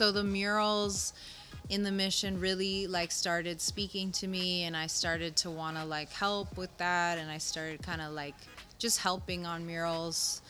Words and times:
so 0.00 0.10
the 0.10 0.24
murals 0.24 1.12
in 1.68 1.82
the 1.82 1.92
mission 1.92 2.40
really 2.40 2.86
like 2.86 3.12
started 3.12 3.60
speaking 3.60 4.10
to 4.10 4.26
me 4.26 4.62
and 4.62 4.74
I 4.74 4.86
started 4.86 5.36
to 5.36 5.50
want 5.50 5.76
to 5.76 5.84
like 5.84 6.10
help 6.10 6.56
with 6.56 6.74
that 6.78 7.18
and 7.18 7.30
I 7.30 7.36
started 7.36 7.82
kind 7.82 8.00
of 8.00 8.12
like 8.12 8.34
just 8.78 8.98
helping 8.98 9.44
on 9.44 9.66
murals. 9.66 10.40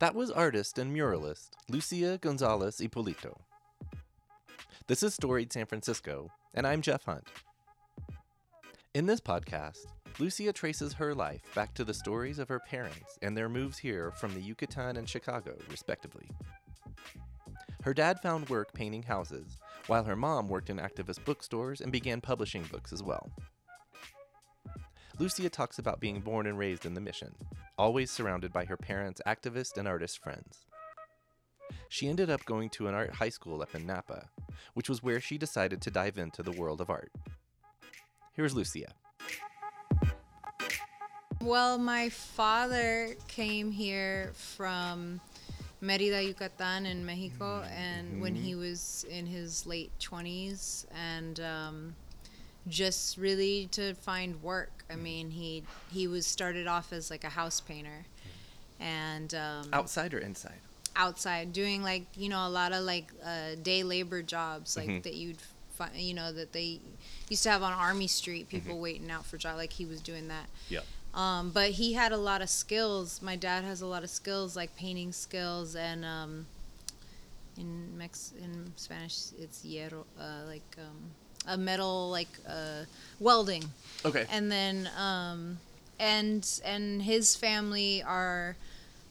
That 0.00 0.16
was 0.16 0.28
artist 0.32 0.76
and 0.76 0.92
muralist 0.92 1.50
Lucia 1.68 2.18
Gonzalez 2.20 2.80
Ippolito. 2.80 3.38
This 4.88 5.04
is 5.04 5.14
Storied 5.14 5.52
San 5.52 5.66
Francisco, 5.66 6.32
and 6.52 6.66
I'm 6.66 6.82
Jeff 6.82 7.04
Hunt. 7.04 7.28
In 8.92 9.06
this 9.06 9.20
podcast, 9.20 9.86
Lucia 10.18 10.52
traces 10.52 10.92
her 10.94 11.14
life 11.14 11.42
back 11.54 11.72
to 11.74 11.84
the 11.84 11.94
stories 11.94 12.38
of 12.38 12.48
her 12.48 12.58
parents 12.58 13.18
and 13.22 13.36
their 13.36 13.48
moves 13.48 13.78
here 13.78 14.10
from 14.10 14.34
the 14.34 14.40
Yucatan 14.40 14.96
and 14.96 15.08
Chicago, 15.08 15.56
respectively. 15.70 16.28
Her 17.82 17.94
dad 17.94 18.20
found 18.20 18.48
work 18.50 18.74
painting 18.74 19.04
houses, 19.04 19.56
while 19.86 20.04
her 20.04 20.16
mom 20.16 20.48
worked 20.48 20.68
in 20.68 20.76
activist 20.76 21.24
bookstores 21.24 21.80
and 21.80 21.90
began 21.90 22.20
publishing 22.20 22.64
books 22.64 22.92
as 22.92 23.02
well. 23.02 23.30
Lucia 25.18 25.48
talks 25.48 25.78
about 25.78 26.00
being 26.00 26.20
born 26.20 26.46
and 26.46 26.58
raised 26.58 26.84
in 26.84 26.94
the 26.94 27.00
mission, 27.00 27.34
always 27.78 28.10
surrounded 28.10 28.52
by 28.52 28.66
her 28.66 28.76
parents' 28.76 29.22
activist 29.26 29.76
and 29.78 29.88
artist 29.88 30.18
friends. 30.18 30.66
She 31.88 32.08
ended 32.08 32.30
up 32.30 32.44
going 32.44 32.68
to 32.70 32.88
an 32.88 32.94
art 32.94 33.14
high 33.14 33.28
school 33.30 33.62
up 33.62 33.74
in 33.74 33.86
Napa, 33.86 34.28
which 34.74 34.88
was 34.88 35.02
where 35.02 35.20
she 35.20 35.38
decided 35.38 35.80
to 35.82 35.90
dive 35.90 36.18
into 36.18 36.42
the 36.42 36.52
world 36.52 36.80
of 36.80 36.90
art. 36.90 37.12
Here's 38.32 38.54
Lucia. 38.54 38.92
Well, 41.42 41.78
my 41.78 42.10
father 42.10 43.14
came 43.26 43.70
here 43.72 44.32
from 44.34 45.20
Merida, 45.80 46.22
Yucatan, 46.22 46.84
in 46.84 47.06
Mexico, 47.06 47.64
and 47.74 48.20
when 48.20 48.34
he 48.34 48.54
was 48.54 49.06
in 49.08 49.24
his 49.24 49.64
late 49.66 49.90
20s, 50.00 50.84
and 50.94 51.40
um, 51.40 51.94
just 52.68 53.16
really 53.16 53.68
to 53.72 53.94
find 53.94 54.42
work. 54.42 54.84
I 54.90 54.96
mean, 54.96 55.30
he 55.30 55.62
he 55.90 56.06
was 56.06 56.26
started 56.26 56.66
off 56.66 56.92
as 56.92 57.10
like 57.10 57.24
a 57.24 57.30
house 57.30 57.60
painter, 57.60 58.04
and 58.78 59.32
um, 59.34 59.70
Outside 59.72 60.12
or 60.12 60.18
inside? 60.18 60.60
outside 60.96 61.52
doing 61.52 61.82
like 61.84 62.02
you 62.16 62.28
know 62.28 62.46
a 62.46 62.50
lot 62.50 62.72
of 62.72 62.82
like 62.84 63.10
uh, 63.24 63.54
day 63.62 63.82
labor 63.84 64.20
jobs 64.22 64.76
like 64.76 64.88
Mhm. 64.88 65.02
that 65.04 65.14
you'd 65.14 65.38
find 65.70 65.94
you 65.96 66.12
know 66.12 66.32
that 66.32 66.52
they 66.52 66.80
used 67.30 67.44
to 67.44 67.50
have 67.50 67.62
on 67.62 67.72
Army 67.72 68.08
Street 68.08 68.48
people 68.48 68.78
waiting 68.80 69.08
out 69.10 69.24
for 69.24 69.38
job 69.38 69.56
like 69.56 69.72
he 69.72 69.86
was 69.86 70.00
doing 70.02 70.28
that. 70.28 70.46
Yep. 70.68 70.84
Um, 71.14 71.50
but 71.50 71.70
he 71.72 71.92
had 71.94 72.12
a 72.12 72.16
lot 72.16 72.40
of 72.40 72.48
skills. 72.48 73.20
My 73.20 73.34
dad 73.36 73.64
has 73.64 73.80
a 73.80 73.86
lot 73.86 74.04
of 74.04 74.10
skills 74.10 74.54
like 74.54 74.76
painting 74.76 75.12
skills 75.12 75.74
and 75.74 76.04
um, 76.04 76.46
in 77.58 77.96
Mex 77.98 78.32
in 78.40 78.72
Spanish 78.76 79.32
it's 79.38 79.64
hierro 79.64 80.04
uh, 80.18 80.46
like 80.46 80.62
um, 80.78 80.96
a 81.46 81.56
metal 81.56 82.10
like 82.10 82.28
uh, 82.48 82.84
welding 83.18 83.64
Okay. 84.04 84.24
and 84.30 84.50
then 84.50 84.88
um 84.98 85.58
and 85.98 86.60
and 86.64 87.02
his 87.02 87.36
family 87.36 88.02
are 88.02 88.56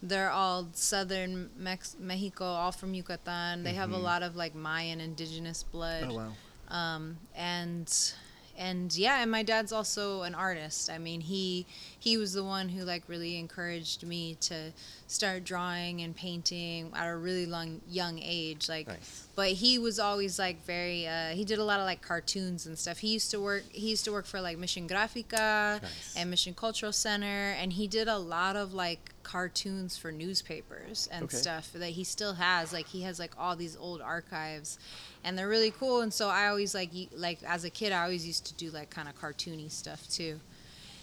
they're 0.01 0.31
all 0.31 0.67
southern 0.73 1.49
Mex- 1.57 1.95
mexico 1.99 2.45
all 2.45 2.71
from 2.71 2.93
yucatan 2.93 3.63
they 3.63 3.73
have 3.73 3.91
a 3.91 3.97
lot 3.97 4.23
of 4.23 4.35
like 4.35 4.55
mayan 4.55 4.99
indigenous 5.01 5.61
blood 5.63 6.07
oh 6.09 6.15
wow. 6.15 6.75
um, 6.75 7.17
and 7.35 8.13
and 8.59 8.95
yeah 8.97 9.21
and 9.21 9.31
my 9.31 9.41
dad's 9.41 9.71
also 9.71 10.21
an 10.23 10.35
artist 10.35 10.89
i 10.91 10.97
mean 10.97 11.21
he 11.21 11.65
he 11.97 12.17
was 12.17 12.33
the 12.33 12.43
one 12.43 12.67
who 12.69 12.83
like 12.83 13.01
really 13.07 13.39
encouraged 13.39 14.03
me 14.05 14.35
to 14.41 14.71
start 15.07 15.43
drawing 15.45 16.01
and 16.01 16.15
painting 16.15 16.91
at 16.93 17.07
a 17.07 17.15
really 17.15 17.45
long 17.45 17.79
young 17.89 18.19
age 18.21 18.67
like 18.69 18.85
Nice. 18.87 19.27
but 19.35 19.47
he 19.47 19.79
was 19.79 19.97
always 19.97 20.37
like 20.37 20.63
very 20.65 21.07
uh, 21.07 21.29
he 21.29 21.45
did 21.45 21.57
a 21.57 21.63
lot 21.63 21.79
of 21.79 21.85
like 21.85 22.01
cartoons 22.01 22.65
and 22.67 22.77
stuff 22.77 22.97
he 22.99 23.07
used 23.07 23.31
to 23.31 23.39
work 23.39 23.63
he 23.71 23.89
used 23.89 24.03
to 24.05 24.11
work 24.11 24.25
for 24.25 24.41
like 24.41 24.57
mission 24.57 24.87
grafica 24.87 25.81
Nice. 25.81 26.13
and 26.17 26.29
mission 26.29 26.53
cultural 26.53 26.91
center 26.91 27.55
and 27.59 27.73
he 27.73 27.87
did 27.87 28.07
a 28.09 28.17
lot 28.17 28.55
of 28.57 28.73
like 28.73 29.11
cartoons 29.29 29.95
for 29.95 30.11
newspapers 30.11 31.07
and 31.11 31.25
Okay. 31.25 31.37
stuff 31.37 31.71
that 31.73 31.89
he 31.91 32.03
still 32.03 32.33
has 32.33 32.73
like 32.73 32.87
he 32.87 33.03
has 33.03 33.19
like 33.19 33.31
all 33.37 33.55
these 33.55 33.77
old 33.77 34.01
archives 34.01 34.79
and 35.23 35.37
they're 35.37 35.47
really 35.47 35.69
cool 35.69 36.01
and 36.01 36.11
so 36.11 36.29
i 36.29 36.47
always 36.47 36.73
like 36.73 36.89
like 37.15 37.37
as 37.43 37.63
a 37.63 37.69
kid 37.69 37.91
i 37.91 38.01
always 38.01 38.25
used 38.25 38.43
to 38.47 38.55
do 38.55 38.71
like 38.71 38.89
kind 38.89 39.07
of 39.07 39.15
cartoony 39.21 39.69
stuff 39.69 40.07
too 40.09 40.39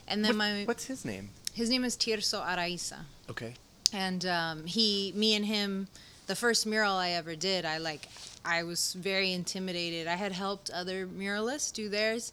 and 0.09 0.25
then 0.25 0.33
What- 0.33 0.39
my 0.39 0.65
what's 0.65 0.87
his 0.87 1.05
name? 1.05 1.31
his 1.55 1.71
name 1.71 1.85
is 1.85 1.97
tirso 1.97 2.45
araiza 2.45 2.99
Okay. 3.31 3.55
and 3.93 4.27
um, 4.27 4.67
he 4.67 5.13
me 5.15 5.37
and 5.37 5.45
him 5.47 5.87
the 6.27 6.35
first 6.35 6.67
mural 6.67 6.95
i 6.97 7.11
ever 7.11 7.37
did 7.37 7.65
i 7.65 7.79
like 7.79 8.09
i 8.45 8.65
was 8.65 8.93
very 8.95 9.33
intimidated 9.33 10.09
i 10.09 10.17
had 10.17 10.33
helped 10.33 10.69
other 10.71 11.07
muralists 11.07 11.73
do 11.73 11.89
theirs 11.89 12.33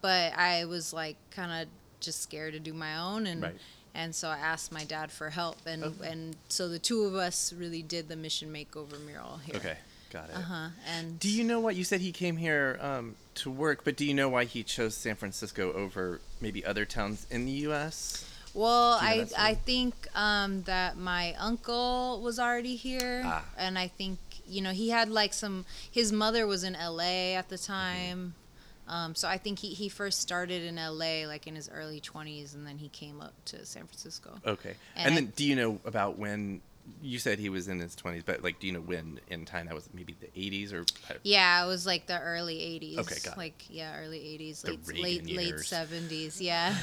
but 0.00 0.32
i 0.38 0.64
was 0.64 0.94
like 0.94 1.16
kind 1.30 1.52
of 1.62 1.68
just 2.00 2.22
scared 2.22 2.54
to 2.54 2.58
do 2.60 2.72
my 2.72 2.96
own 2.96 3.26
and 3.26 3.42
Right. 3.42 3.54
And 3.96 4.14
so 4.14 4.28
i 4.28 4.36
asked 4.52 4.70
my 4.70 4.84
dad 4.84 5.10
for 5.10 5.30
help 5.30 5.56
and 5.66 5.82
Okay. 5.84 6.08
and 6.10 6.36
so 6.48 6.68
the 6.68 6.78
two 6.78 7.02
of 7.04 7.14
us 7.14 7.52
really 7.52 7.82
did 7.82 8.08
the 8.08 8.16
mission 8.16 8.52
makeover 8.52 8.98
mural 9.04 9.38
here 9.46 9.56
Okay. 9.56 9.76
Got 10.12 10.30
it. 10.30 10.36
uh-huh 10.36 10.68
and 10.94 11.18
Do 11.18 11.28
you 11.28 11.42
know 11.44 11.58
what 11.60 11.74
you 11.74 11.82
said 11.84 12.00
he 12.00 12.12
came 12.12 12.36
here 12.36 12.78
um, 12.80 13.16
to 13.42 13.50
work, 13.50 13.78
but 13.84 13.96
do 13.96 14.04
you 14.04 14.14
know 14.14 14.28
why 14.28 14.44
he 14.44 14.62
chose 14.62 14.94
San 14.94 15.16
Francisco 15.16 15.72
over 15.72 16.20
maybe 16.40 16.64
other 16.64 16.84
towns 16.84 17.26
in 17.28 17.44
the 17.44 17.52
U.S.? 17.68 18.24
Well, 18.54 19.02
you 19.02 19.22
know 19.24 19.28
I 19.36 19.50
I 19.50 19.54
think 19.54 19.94
um, 20.14 20.62
that 20.62 20.96
my 20.96 21.34
uncle 21.38 22.20
was 22.22 22.38
already 22.38 22.76
here, 22.76 23.22
Ah. 23.26 23.44
and 23.58 23.76
I 23.76 23.88
think 23.88 24.18
you 24.48 24.62
know 24.62 24.70
he 24.70 24.88
had 24.90 25.08
like 25.10 25.34
some. 25.34 25.66
His 25.90 26.12
mother 26.12 26.46
was 26.46 26.62
in 26.62 26.74
L.A. 26.76 27.34
at 27.34 27.48
the 27.50 27.56
Mm-hmm. 27.56 28.30
Um, 28.88 29.14
so 29.14 29.28
I 29.28 29.38
think 29.38 29.58
he 29.58 29.68
he 29.68 29.88
first 29.88 30.20
started 30.20 30.62
in 30.62 30.78
L.A. 30.78 31.26
like 31.26 31.46
in 31.46 31.54
his 31.54 31.68
early 31.68 32.00
twenties, 32.00 32.54
and 32.54 32.66
then 32.66 32.78
he 32.78 32.88
came 32.88 33.20
up 33.20 33.34
to 33.46 33.64
San 33.66 33.86
Francisco. 33.86 34.38
Okay. 34.46 34.74
And 34.96 35.06
And, 35.06 35.12
I- 35.12 35.14
then, 35.16 35.32
do 35.36 35.44
you 35.44 35.56
know 35.56 35.80
about 35.84 36.18
when 36.18 36.60
you 37.02 37.18
said 37.18 37.40
he 37.40 37.48
was 37.48 37.66
in 37.66 37.80
his 37.80 37.96
twenties? 37.96 38.22
But 38.24 38.44
like, 38.44 38.60
do 38.60 38.68
you 38.68 38.72
know 38.72 38.80
when 38.80 39.18
in 39.28 39.44
time 39.44 39.66
that 39.66 39.74
was? 39.74 39.88
Maybe 39.92 40.14
the 40.20 40.28
eighties 40.38 40.72
or? 40.72 40.84
Yeah, 41.24 41.64
it 41.64 41.66
was 41.66 41.84
like 41.84 42.06
the 42.06 42.20
early 42.20 42.54
'80s. 42.58 42.98
Okay, 42.98 43.16
got 43.24 43.32
it. 43.34 43.38
Like 43.38 43.64
yeah, 43.68 43.98
early 44.00 44.18
'80s, 44.20 44.62
The 44.62 44.70
late 44.70 44.80
Reagan 45.02 45.26
late 45.36 45.36
late 45.36 45.54
'70s. 45.56 46.40
Yeah. 46.40 46.74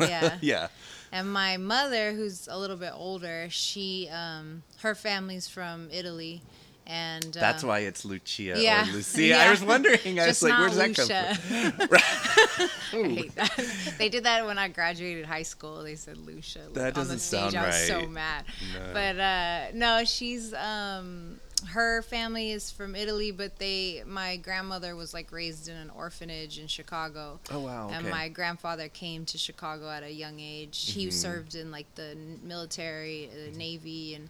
yeah. 0.00 0.38
yeah. 0.42 0.68
And 1.12 1.32
my 1.32 1.56
mother, 1.58 2.12
who's 2.12 2.48
a 2.48 2.58
little 2.58 2.76
bit 2.76 2.92
older, 2.92 3.46
she 3.48 4.08
um, 4.12 4.64
her 4.80 4.96
family's 4.96 5.46
from 5.46 5.88
Italy, 5.92 6.42
and 6.86 7.24
That's 7.24 7.64
uh, 7.64 7.68
why 7.68 7.80
it's 7.80 8.04
Lucia 8.04 8.54
yeah, 8.58 8.88
or 8.88 8.92
Lucia. 8.92 9.36
I 9.40 9.50
was 9.50 9.62
wondering. 9.62 10.20
I 10.20 10.26
was 10.26 10.42
like, 10.42 10.58
where's 10.58 10.76
where 10.76 10.88
does 10.88 11.08
that 11.08 11.38
Lucia. 11.40 11.72
come 11.78 11.88
from? 11.88 11.98
I 12.92 13.08
hate 13.08 13.34
that. 13.34 13.94
They 13.98 14.08
did 14.08 14.24
that 14.24 14.46
when 14.46 14.58
I 14.58 14.68
graduated 14.68 15.26
high 15.26 15.42
school. 15.42 15.82
They 15.82 15.96
said 15.96 16.16
Lucia. 16.18 16.60
That 16.72 16.80
on 16.80 16.84
the 16.84 16.92
doesn't 16.92 17.18
stage. 17.18 17.52
sound 17.52 17.56
I 17.56 17.66
was 17.66 17.86
so 17.86 18.06
mad. 18.06 18.44
No. 18.74 18.92
But 18.92 19.18
uh, 19.18 19.60
no, 19.74 20.04
she's 20.04 20.54
um, 20.54 21.40
her 21.68 22.02
family 22.02 22.52
is 22.52 22.70
from 22.70 22.94
Italy, 22.94 23.30
but 23.32 23.58
they 23.58 24.02
my 24.06 24.36
grandmother 24.36 24.94
was 24.94 25.12
like 25.14 25.32
raised 25.32 25.68
in 25.68 25.76
an 25.76 25.90
orphanage 25.90 26.58
in 26.58 26.66
Chicago. 26.68 27.40
Oh 27.50 27.60
wow. 27.60 27.86
Okay. 27.86 27.94
And 27.96 28.10
my 28.10 28.28
grandfather 28.28 28.88
came 28.88 29.24
to 29.26 29.38
Chicago 29.38 29.90
at 29.90 30.02
a 30.02 30.12
young 30.12 30.38
age. 30.38 30.92
He 30.92 31.08
Mhm. 31.08 31.12
served 31.12 31.54
in 31.54 31.70
like 31.70 31.92
the 31.94 32.16
military, 32.42 33.28
the 33.34 33.56
navy, 33.56 34.14
and 34.14 34.28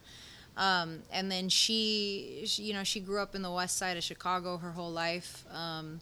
um, 0.57 1.01
and 1.13 1.31
then 1.31 1.49
she, 1.49 2.43
she, 2.47 2.63
you 2.63 2.73
know, 2.75 2.85
she 2.85 3.01
grew 3.01 3.21
up 3.21 3.35
in 3.35 3.43
the 3.43 3.51
west 3.51 3.77
side 3.77 3.97
of 3.97 4.03
Chicago 4.05 4.57
her 4.59 4.73
whole 4.73 4.93
life. 4.93 5.45
Um, 5.53 6.01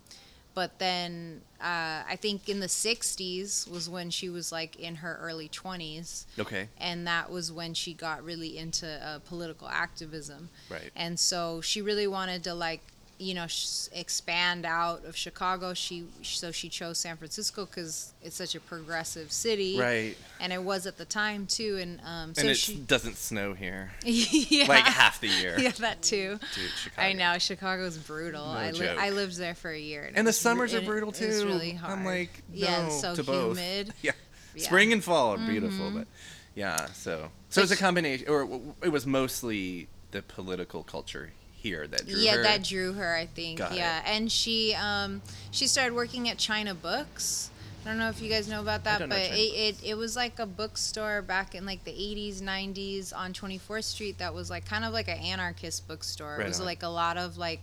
but 0.54 0.78
then 0.78 1.40
uh, 1.60 2.04
I 2.08 2.16
think 2.20 2.48
in 2.48 2.60
the 2.60 2.68
'60s 2.68 3.68
was 3.68 3.88
when 3.90 4.10
she 4.10 4.28
was 4.28 4.52
like 4.52 4.76
in 4.76 4.94
her 4.96 5.18
early 5.20 5.48
20s, 5.48 6.26
okay. 6.38 6.68
and 6.78 7.06
that 7.08 7.28
was 7.28 7.50
when 7.50 7.74
she 7.74 7.92
got 7.92 8.22
really 8.24 8.56
into 8.56 8.86
uh, 8.86 9.18
political 9.20 9.68
activism 9.68 10.50
Right. 10.70 10.92
and 10.94 11.18
so 11.18 11.60
she 11.60 11.82
really 11.82 12.06
wanted 12.06 12.44
to 12.44 12.54
like 12.54 12.82
you 13.18 13.32
know 13.34 13.46
sh- 13.46 13.86
expand 13.92 14.66
out 14.66 15.04
of 15.04 15.16
chicago 15.16 15.72
she 15.72 16.04
so 16.22 16.50
she 16.50 16.68
chose 16.68 16.98
san 16.98 17.16
francisco 17.16 17.64
because 17.64 18.12
it's 18.22 18.34
such 18.36 18.54
a 18.54 18.60
progressive 18.60 19.30
city 19.30 19.78
Right. 19.78 20.16
and 20.40 20.52
it 20.52 20.62
was 20.62 20.86
at 20.86 20.98
the 20.98 21.04
time 21.04 21.46
too 21.46 21.78
and 21.80 22.00
um 22.04 22.34
so 22.34 22.40
and 22.42 22.50
it 22.50 22.56
she 22.56 22.74
doesn't 22.76 23.16
snow 23.16 23.52
here. 23.54 23.92
yeah 24.04 24.66
Like 24.66 24.84
half 24.84 25.20
the 25.20 25.28
year. 25.28 25.54
yeah 25.58 25.70
that 25.78 26.02
too 26.02 26.38
Dude, 26.54 26.70
Chicago. 26.82 27.06
I 27.08 27.12
know 27.12 27.38
Chicago's 27.38 27.96
brutal. 27.98 28.44
No 28.46 28.52
I 28.58 28.70
li- 28.72 28.78
joke. 28.78 28.98
I 28.98 29.10
lived 29.10 29.36
there 29.38 29.54
for 29.54 29.70
a 29.70 29.78
year, 29.78 30.04
and, 30.04 30.16
And 30.18 30.26
the 30.26 30.32
summers 30.32 30.72
re- 30.74 30.80
are 30.82 30.86
brutal 30.86 31.12
too. 31.12 31.44
really 31.46 31.72
hard. 31.72 31.92
I'm 31.98 32.04
like, 32.04 32.30
yeah, 32.52 32.80
no 32.82 32.86
it's 32.86 33.00
so 33.00 33.14
to 33.14 33.22
both. 33.22 33.56
humid. 33.58 33.92
Yeah. 34.02 34.12
Yeah. 34.56 34.64
Spring 34.64 34.92
and 34.92 35.02
fall 35.04 35.34
are 35.34 35.38
beautiful, 35.38 35.90
Mhm. 35.90 35.94
but 35.98 36.06
yeah. 36.54 36.86
So 36.94 37.30
so 37.50 37.62
it's 37.62 37.70
a 37.72 37.76
combination, 37.76 38.28
or 38.28 38.42
it 38.82 38.88
was 38.90 39.06
mostly 39.06 39.88
the 40.10 40.22
political 40.22 40.82
culture 40.84 41.30
here 41.64 41.86
that 41.88 42.06
drew 42.06 42.18
yeah, 42.20 42.36
her. 42.36 42.42
that 42.42 42.62
drew 42.62 42.92
her. 42.92 43.16
I 43.16 43.26
think. 43.26 43.58
Got 43.58 43.74
yeah, 43.74 44.02
and 44.06 44.30
she 44.30 44.74
um 44.74 45.22
she 45.50 45.66
started 45.66 45.94
working 45.94 46.28
at 46.28 46.38
China 46.38 46.74
Books 46.74 47.50
I 47.84 47.88
don't 47.88 47.98
know 47.98 48.08
if 48.08 48.22
you 48.22 48.30
guys 48.30 48.48
know 48.48 48.60
about 48.62 48.84
that, 48.84 49.00
but 49.10 49.18
it, 49.18 49.34
it 49.34 49.76
it 49.84 49.94
was 49.96 50.16
like 50.16 50.38
a 50.38 50.46
bookstore 50.46 51.20
back 51.20 51.54
in 51.54 51.66
like 51.66 51.84
the 51.84 51.90
80s, 51.92 52.40
90s 52.40 53.12
on 53.14 53.34
24th 53.34 53.84
Street 53.84 54.16
that 54.18 54.32
was 54.32 54.48
like 54.48 54.64
kind 54.64 54.84
of 54.86 54.92
like 54.94 55.08
an 55.08 55.18
anarchist 55.18 55.86
bookstore. 55.86 56.36
Right 56.38 56.46
it 56.46 56.48
was 56.48 56.60
on. 56.60 56.66
like 56.66 56.82
a 56.82 56.88
lot 56.88 57.18
of 57.18 57.36
like, 57.36 57.60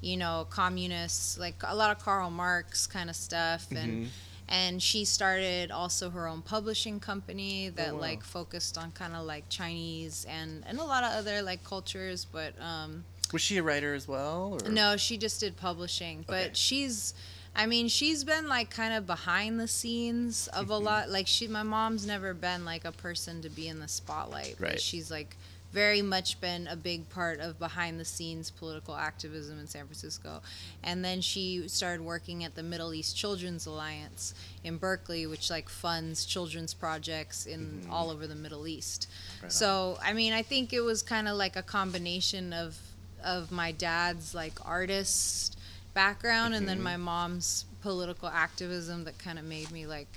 you 0.00 0.16
know, 0.16 0.46
communists, 0.48 1.38
like 1.38 1.56
a 1.64 1.76
lot 1.76 1.94
of 1.94 2.02
Karl 2.02 2.30
Marx 2.30 2.86
kind 2.86 3.10
of 3.10 3.16
stuff 3.16 3.66
and 3.70 4.06
Mhm. 4.06 4.08
and 4.48 4.82
she 4.82 5.04
started 5.04 5.70
also 5.70 6.08
her 6.08 6.26
own 6.26 6.40
publishing 6.40 6.98
company 6.98 7.68
that 7.68 7.90
Oh, 7.90 7.94
wow. 7.96 8.00
like 8.00 8.24
focused 8.24 8.78
on 8.78 8.92
kind 8.92 9.14
of 9.14 9.26
like 9.26 9.50
Chinese 9.50 10.24
and 10.30 10.64
and 10.66 10.78
a 10.78 10.84
lot 10.84 11.04
of 11.04 11.12
other 11.12 11.42
like 11.42 11.62
cultures, 11.62 12.24
but 12.24 12.54
um 12.58 13.04
Was 13.32 13.42
she 13.42 13.58
a 13.58 13.62
writer 13.62 13.94
as 13.94 14.08
well? 14.08 14.58
Or? 14.64 14.70
no, 14.70 14.96
she 14.96 15.16
just 15.18 15.40
did 15.40 15.56
publishing, 15.56 16.24
but 16.26 16.34
Okay. 16.46 16.50
she's 16.54 17.14
I 17.56 17.66
mean, 17.66 17.88
she's 17.88 18.22
been 18.22 18.46
like 18.46 18.70
kind 18.70 18.94
of 18.94 19.04
behind 19.06 19.58
the 19.58 19.66
scenes 19.68 20.46
of 20.48 20.70
a 20.70 20.74
Mm-hmm. 20.74 20.84
lot. 20.90 21.10
Like 21.10 21.26
she 21.26 21.48
my 21.48 21.62
mom's 21.62 22.06
never 22.06 22.32
been 22.34 22.64
like 22.64 22.84
a 22.84 22.92
person 22.92 23.42
to 23.42 23.48
be 23.50 23.68
in 23.68 23.80
the 23.80 23.88
spotlight, 23.88 24.56
Right. 24.60 24.80
she's 24.80 25.10
like 25.10 25.36
very 25.70 26.00
much 26.00 26.40
been 26.40 26.66
a 26.66 26.76
big 26.76 27.06
part 27.10 27.40
of 27.40 27.58
behind 27.58 28.00
the 28.00 28.04
scenes 28.04 28.50
political 28.50 28.94
activism 28.96 29.58
in 29.60 29.66
San 29.66 29.84
Francisco. 29.84 30.40
And 30.82 31.04
then 31.04 31.20
she 31.20 31.68
started 31.68 32.02
working 32.02 32.42
at 32.44 32.54
the 32.54 32.62
Middle 32.62 32.94
East 32.94 33.14
Children's 33.14 33.66
Alliance 33.66 34.34
in 34.64 34.78
Berkeley, 34.78 35.26
which 35.26 35.50
like 35.50 35.68
funds 35.68 36.24
children's 36.24 36.72
projects 36.72 37.44
in 37.44 37.82
Mhm. 37.86 37.90
all 37.92 38.08
over 38.08 38.26
the 38.26 38.34
Middle 38.34 38.66
East. 38.66 39.08
Right. 39.42 39.52
So 39.52 39.98
I 40.02 40.14
mean, 40.14 40.32
I 40.32 40.42
think 40.42 40.72
it 40.72 40.80
was 40.80 41.02
kind 41.02 41.28
of 41.28 41.36
like 41.36 41.56
a 41.56 41.62
combination 41.62 42.52
of 42.54 42.78
of 43.24 43.50
my 43.50 43.72
dad's 43.72 44.34
like 44.34 44.54
artist 44.66 45.58
background 45.94 46.54
and 46.54 46.68
then 46.68 46.78
Mhm. 46.78 46.82
my 46.82 46.96
mom's 46.96 47.64
political 47.82 48.28
activism 48.28 49.04
that 49.04 49.18
kind 49.18 49.38
of 49.38 49.44
made 49.44 49.70
me 49.70 49.86
like 49.86 50.08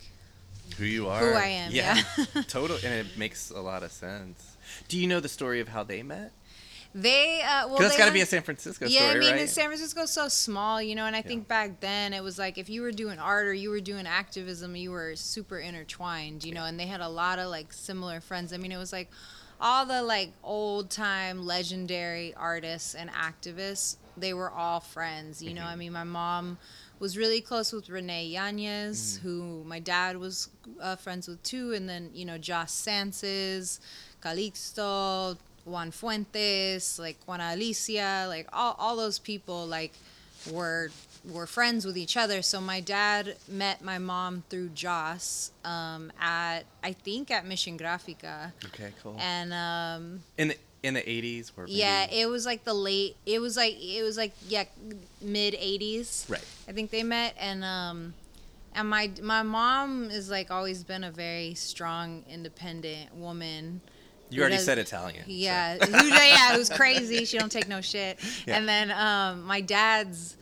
who 0.78 0.86
you 0.86 1.08
are? 1.08 1.20
who 1.20 1.34
I 1.36 1.48
am. 1.48 1.72
Yeah. 1.72 1.96
total, 2.48 2.78
and 2.84 2.94
it 2.94 3.18
makes 3.18 3.50
a 3.50 3.60
lot 3.60 3.84
of 3.84 3.92
sense. 3.92 4.58
Do 4.88 4.98
you 4.98 5.08
know 5.08 5.20
the 5.20 5.30
story 5.30 5.60
of 5.60 5.68
how 5.70 5.84
they 5.84 6.04
met? 6.04 6.32
they 6.94 7.42
uh, 7.42 7.68
well, 7.68 7.78
Because 7.78 7.80
that's 7.80 7.94
they 7.94 7.98
got 8.00 8.08
to 8.08 8.12
be 8.14 8.22
a 8.22 8.26
San 8.26 8.42
Francisco 8.42 8.86
yeah, 8.86 9.12
story, 9.12 9.12
I 9.12 9.20
mean, 9.20 9.38
right? 9.38 9.50
San 9.50 9.68
Francisco's 9.68 10.12
so 10.12 10.28
small, 10.28 10.82
you 10.82 10.94
know, 10.94 11.06
and 11.06 11.16
I 11.16 11.20
Yeah. 11.20 11.28
think 11.30 11.48
back 11.48 11.80
then 11.80 12.14
it 12.14 12.22
was 12.22 12.38
like 12.38 12.58
if 12.58 12.70
you 12.70 12.82
were 12.82 12.92
doing 12.92 13.18
art 13.18 13.48
or 13.48 13.54
you 13.54 13.70
were 13.70 13.80
doing 13.80 14.06
activism, 14.06 14.76
you 14.76 14.92
were 14.92 15.16
super 15.16 15.58
intertwined, 15.58 16.44
you 16.44 16.54
know, 16.54 16.66
and 16.66 16.80
they 16.80 16.88
had 16.88 17.00
a 17.02 17.08
lot 17.08 17.40
of 17.40 17.50
like 17.50 17.72
similar 17.74 18.20
friends. 18.20 18.52
I 18.52 18.58
mean, 18.58 18.72
it 18.74 18.78
was 18.78 18.92
like 18.92 19.10
all 19.62 19.86
the 19.86 20.02
like 20.02 20.32
old 20.44 20.90
time 20.90 21.46
legendary 21.46 22.34
artists 22.36 22.96
and 22.96 23.10
activists, 23.12 23.96
they 24.18 24.34
were 24.34 24.50
all 24.52 24.80
friends, 24.80 25.42
you 25.42 25.54
know. 25.54 25.62
Mhm. 25.62 25.68
I 25.74 25.76
mean, 25.76 25.94
my 25.94 26.04
mom 26.04 26.58
was 27.00 27.18
really 27.18 27.42
close 27.42 27.72
with 27.72 27.90
Renee 27.90 28.28
Yanez, 28.28 29.18
Mm. 29.18 29.22
who 29.22 29.64
my 29.66 29.80
dad 29.80 30.18
was 30.18 30.50
uh, 30.80 30.96
friends 30.96 31.28
with 31.28 31.42
too, 31.44 31.74
and 31.74 31.88
then, 31.90 32.10
you 32.14 32.26
know, 32.26 32.38
Jos 32.38 32.72
Sances, 32.72 33.80
Calixto, 34.22 35.38
Juan 35.66 35.92
Fuentes, 35.92 36.98
like 37.00 37.18
Juana 37.26 37.52
Alicia, 37.54 38.26
like 38.28 38.48
all, 38.54 38.76
all 38.80 38.96
those 38.96 39.20
people 39.20 39.66
like 39.68 39.94
were 40.52 40.90
were 41.30 41.46
friends 41.46 41.86
with 41.86 41.98
each 41.98 42.18
other. 42.18 42.42
So 42.42 42.60
my 42.62 42.80
dad 42.80 43.36
met 43.48 43.84
my 43.84 43.98
mom 44.00 44.44
through 44.50 44.70
Jos 44.70 45.52
um, 45.64 46.12
at 46.20 46.62
I 46.84 46.94
think 46.94 47.30
at 47.32 47.46
Mission 47.46 47.78
Grafica, 47.78 48.52
okay, 48.66 48.92
cool. 49.04 49.16
and 49.20 49.54
um, 49.54 50.22
in 50.38 50.50
the 50.50 50.58
in 50.84 50.96
the 50.96 51.08
eighties, 51.10 51.52
or 51.56 51.66
maybe- 51.66 51.78
yeah, 51.78 52.08
it 52.12 52.28
was 52.28 52.46
like 52.46 52.64
the 52.64 52.74
late. 52.74 53.16
It 53.26 53.40
was 53.40 53.56
like 53.56 53.76
it 53.80 54.02
was 54.04 54.18
like 54.18 54.34
yeah, 54.48 54.64
mid 55.22 55.54
'80s. 55.54 56.30
right. 56.30 56.44
I 56.68 56.72
think 56.72 56.90
they 56.90 57.04
met, 57.04 57.36
and 57.40 57.64
um, 57.64 58.14
and 58.74 58.90
my 58.90 59.12
my 59.22 59.44
mom 59.44 60.10
is 60.10 60.30
like 60.32 60.50
always 60.50 60.84
been 60.84 61.04
a 61.04 61.12
very 61.12 61.54
strong, 61.54 62.24
independent 62.30 63.14
woman. 63.16 63.82
You 64.32 64.40
already 64.42 64.56
does- 64.56 64.66
said 64.66 64.80
Italian. 64.80 65.26
so- 65.26 65.32
Yeah, 65.32 65.78
who, 65.78 66.08
yeah, 66.08 66.56
who's 66.56 66.70
crazy. 66.70 67.26
She 67.26 67.38
don't 67.38 67.52
take 67.52 67.68
no 67.68 67.82
shit. 67.82 68.18
Yeah. 68.48 68.58
And 68.58 68.68
then 68.68 68.90
um, 68.92 69.44
my 69.44 69.60
dad's, 69.62 70.38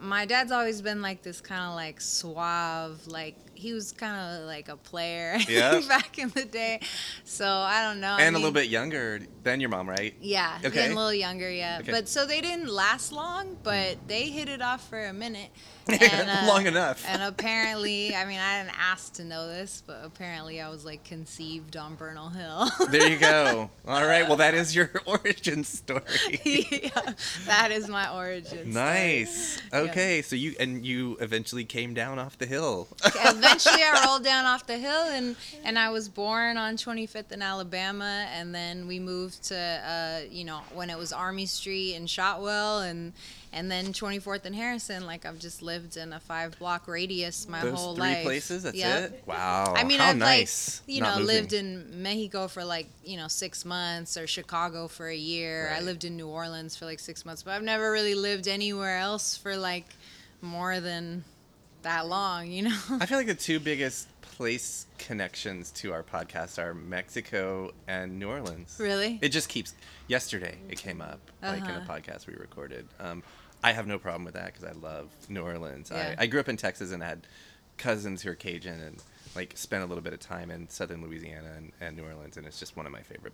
my 0.00 0.24
dad's 0.24 0.52
always 0.52 0.80
been 0.80 1.02
like 1.02 1.22
this 1.22 1.40
kind 1.40 1.62
of 1.62 1.74
like 1.74 2.00
suave, 2.00 3.06
like 3.06 3.36
he 3.58 3.72
was 3.72 3.90
kind 3.92 4.14
of 4.40 4.46
like 4.46 4.68
a 4.68 4.76
player 4.76 5.36
Yeah. 5.48 5.80
back 5.88 6.18
in 6.18 6.28
the 6.30 6.44
day. 6.44 6.80
So 7.24 7.44
I 7.46 7.82
don't 7.82 8.00
know. 8.00 8.12
I 8.18 8.22
and 8.22 8.36
a 8.36 8.38
little 8.38 8.52
bit 8.52 8.68
younger 8.68 9.20
than 9.42 9.60
your 9.60 9.68
mom, 9.70 9.88
right? 9.88 10.14
Yeah, 10.20 10.58
Okay. 10.64 10.84
and 10.84 10.92
a 10.92 10.96
little 10.96 11.12
younger, 11.12 11.50
yeah. 11.50 11.78
Okay. 11.80 11.90
But 11.90 12.08
so 12.08 12.24
they 12.24 12.40
didn't 12.40 12.68
last 12.68 13.10
long, 13.12 13.56
but 13.64 13.96
they 14.06 14.28
hit 14.30 14.48
it 14.48 14.62
off 14.62 14.88
for 14.88 15.04
a 15.06 15.12
minute. 15.12 15.50
And, 15.90 16.28
uh, 16.28 16.44
Long 16.46 16.66
enough. 16.66 17.02
And 17.08 17.22
apparently, 17.22 18.14
I 18.14 18.26
mean, 18.26 18.38
I 18.38 18.58
didn't 18.62 18.78
ask 18.78 19.14
to 19.14 19.24
know 19.24 19.48
this, 19.48 19.82
but 19.86 20.00
apparently 20.04 20.60
I 20.60 20.68
was 20.68 20.84
like 20.84 21.02
conceived 21.02 21.78
on 21.78 21.94
Bernal 21.94 22.28
Hill. 22.28 22.68
there 22.90 23.08
you 23.08 23.16
go. 23.16 23.70
All 23.86 24.04
right. 24.06 24.28
Well, 24.28 24.36
that 24.36 24.52
is 24.52 24.76
your 24.76 24.90
origin 25.06 25.64
story. 25.64 26.02
yeah, 26.44 27.14
that 27.46 27.70
is 27.72 27.88
my 27.88 28.12
origin. 28.14 28.50
story. 28.50 28.66
nice. 28.66 29.62
Okay. 29.72 30.20
So 30.20 30.36
you 30.36 30.54
and 30.60 30.84
you 30.84 31.16
eventually 31.22 31.64
came 31.64 31.94
down 31.94 32.18
off 32.18 32.36
the 32.36 32.44
hill. 32.44 32.88
Eventually, 33.48 33.82
I 33.82 34.04
rolled 34.06 34.24
down 34.24 34.44
off 34.46 34.66
the 34.66 34.76
hill, 34.78 35.04
and 35.08 35.36
and 35.64 35.78
I 35.78 35.90
was 35.90 36.08
born 36.08 36.56
on 36.56 36.76
25th 36.76 37.32
in 37.32 37.42
Alabama, 37.42 38.26
and 38.32 38.54
then 38.54 38.86
we 38.86 38.98
moved 38.98 39.44
to, 39.44 39.56
uh, 39.56 40.20
you 40.30 40.44
know, 40.44 40.60
when 40.74 40.90
it 40.90 40.98
was 40.98 41.12
Army 41.12 41.46
Street 41.46 41.94
in 41.94 42.06
Shotwell, 42.06 42.80
and 42.80 43.12
and 43.50 43.70
then 43.70 43.94
24th 43.94 44.44
and 44.44 44.54
Harrison. 44.54 45.06
Like 45.06 45.24
I've 45.24 45.38
just 45.38 45.62
lived 45.62 45.96
in 45.96 46.12
a 46.12 46.20
five 46.20 46.58
block 46.58 46.86
radius 46.86 47.48
my 47.48 47.62
Those 47.62 47.78
whole 47.78 47.94
three 47.94 48.02
life. 48.04 48.24
places. 48.24 48.62
That's 48.64 48.76
Yep. 48.76 49.10
it. 49.12 49.22
Wow. 49.26 49.72
I 49.74 49.84
mean, 49.84 50.00
how 50.00 50.10
I've 50.10 50.16
nice. 50.18 50.82
like, 50.86 50.94
you 50.94 51.00
not 51.00 51.14
know, 51.14 51.20
moving. 51.20 51.34
lived 51.36 51.52
in 51.54 52.02
Mexico 52.02 52.48
for 52.48 52.62
like, 52.62 52.88
you 53.04 53.16
know, 53.16 53.26
six 53.28 53.64
months 53.64 54.18
or 54.18 54.26
Chicago 54.26 54.86
for 54.86 55.08
a 55.08 55.16
year. 55.16 55.72
I 55.74 55.80
lived 55.80 56.04
in 56.04 56.16
New 56.18 56.28
Orleans 56.28 56.76
for 56.76 56.84
like 56.84 56.98
six 57.00 57.24
months, 57.24 57.42
but 57.42 57.52
I've 57.52 57.62
never 57.62 57.90
really 57.90 58.14
lived 58.14 58.48
anywhere 58.48 58.98
else 58.98 59.34
for 59.38 59.56
like 59.56 59.86
more 60.42 60.78
than 60.80 61.24
that 61.82 62.06
long, 62.06 62.50
you 62.50 62.62
know? 62.62 62.76
I 63.00 63.06
feel 63.06 63.18
like 63.18 63.26
the 63.26 63.34
two 63.34 63.60
biggest 63.60 64.08
place 64.20 64.86
connections 64.98 65.70
to 65.72 65.92
our 65.92 66.02
podcast 66.02 66.58
are 66.58 66.74
Mexico 66.74 67.72
and 67.86 68.18
New 68.18 68.28
Orleans. 68.28 68.76
really? 68.80 69.18
It 69.22 69.30
just 69.30 69.48
keeps. 69.48 69.74
Yesterday, 70.06 70.56
it 70.68 70.78
came 70.78 71.00
up 71.00 71.20
like 71.42 71.62
in 71.64 71.70
a 71.70 71.78
Uh-huh. 71.78 71.94
podcast 71.98 72.26
we 72.26 72.34
recorded. 72.34 72.86
Um, 72.98 73.22
I 73.62 73.72
have 73.72 73.86
no 73.86 73.98
problem 73.98 74.24
with 74.24 74.34
that 74.34 74.46
because 74.54 74.64
I 74.64 74.72
love 74.72 75.08
New 75.28 75.42
Orleans. 75.42 75.90
Yeah. 75.92 76.14
I, 76.18 76.22
I 76.24 76.26
grew 76.26 76.40
up 76.40 76.48
in 76.48 76.56
Texas 76.56 76.92
and 76.92 77.02
had 77.02 77.26
cousins 77.76 78.22
who 78.22 78.30
are 78.30 78.34
Cajun 78.34 78.80
and 78.80 79.02
like 79.36 79.52
spent 79.56 79.82
a 79.84 79.86
little 79.86 80.02
bit 80.02 80.12
of 80.12 80.20
time 80.20 80.50
in 80.50 80.68
southern 80.68 81.02
Louisiana 81.02 81.50
and, 81.56 81.72
and 81.80 81.96
New 81.96 82.04
Orleans, 82.04 82.36
and 82.36 82.46
it's 82.46 82.58
just 82.58 82.76
one 82.76 82.86
of 82.86 82.92
my 82.92 83.02
favorite 83.02 83.32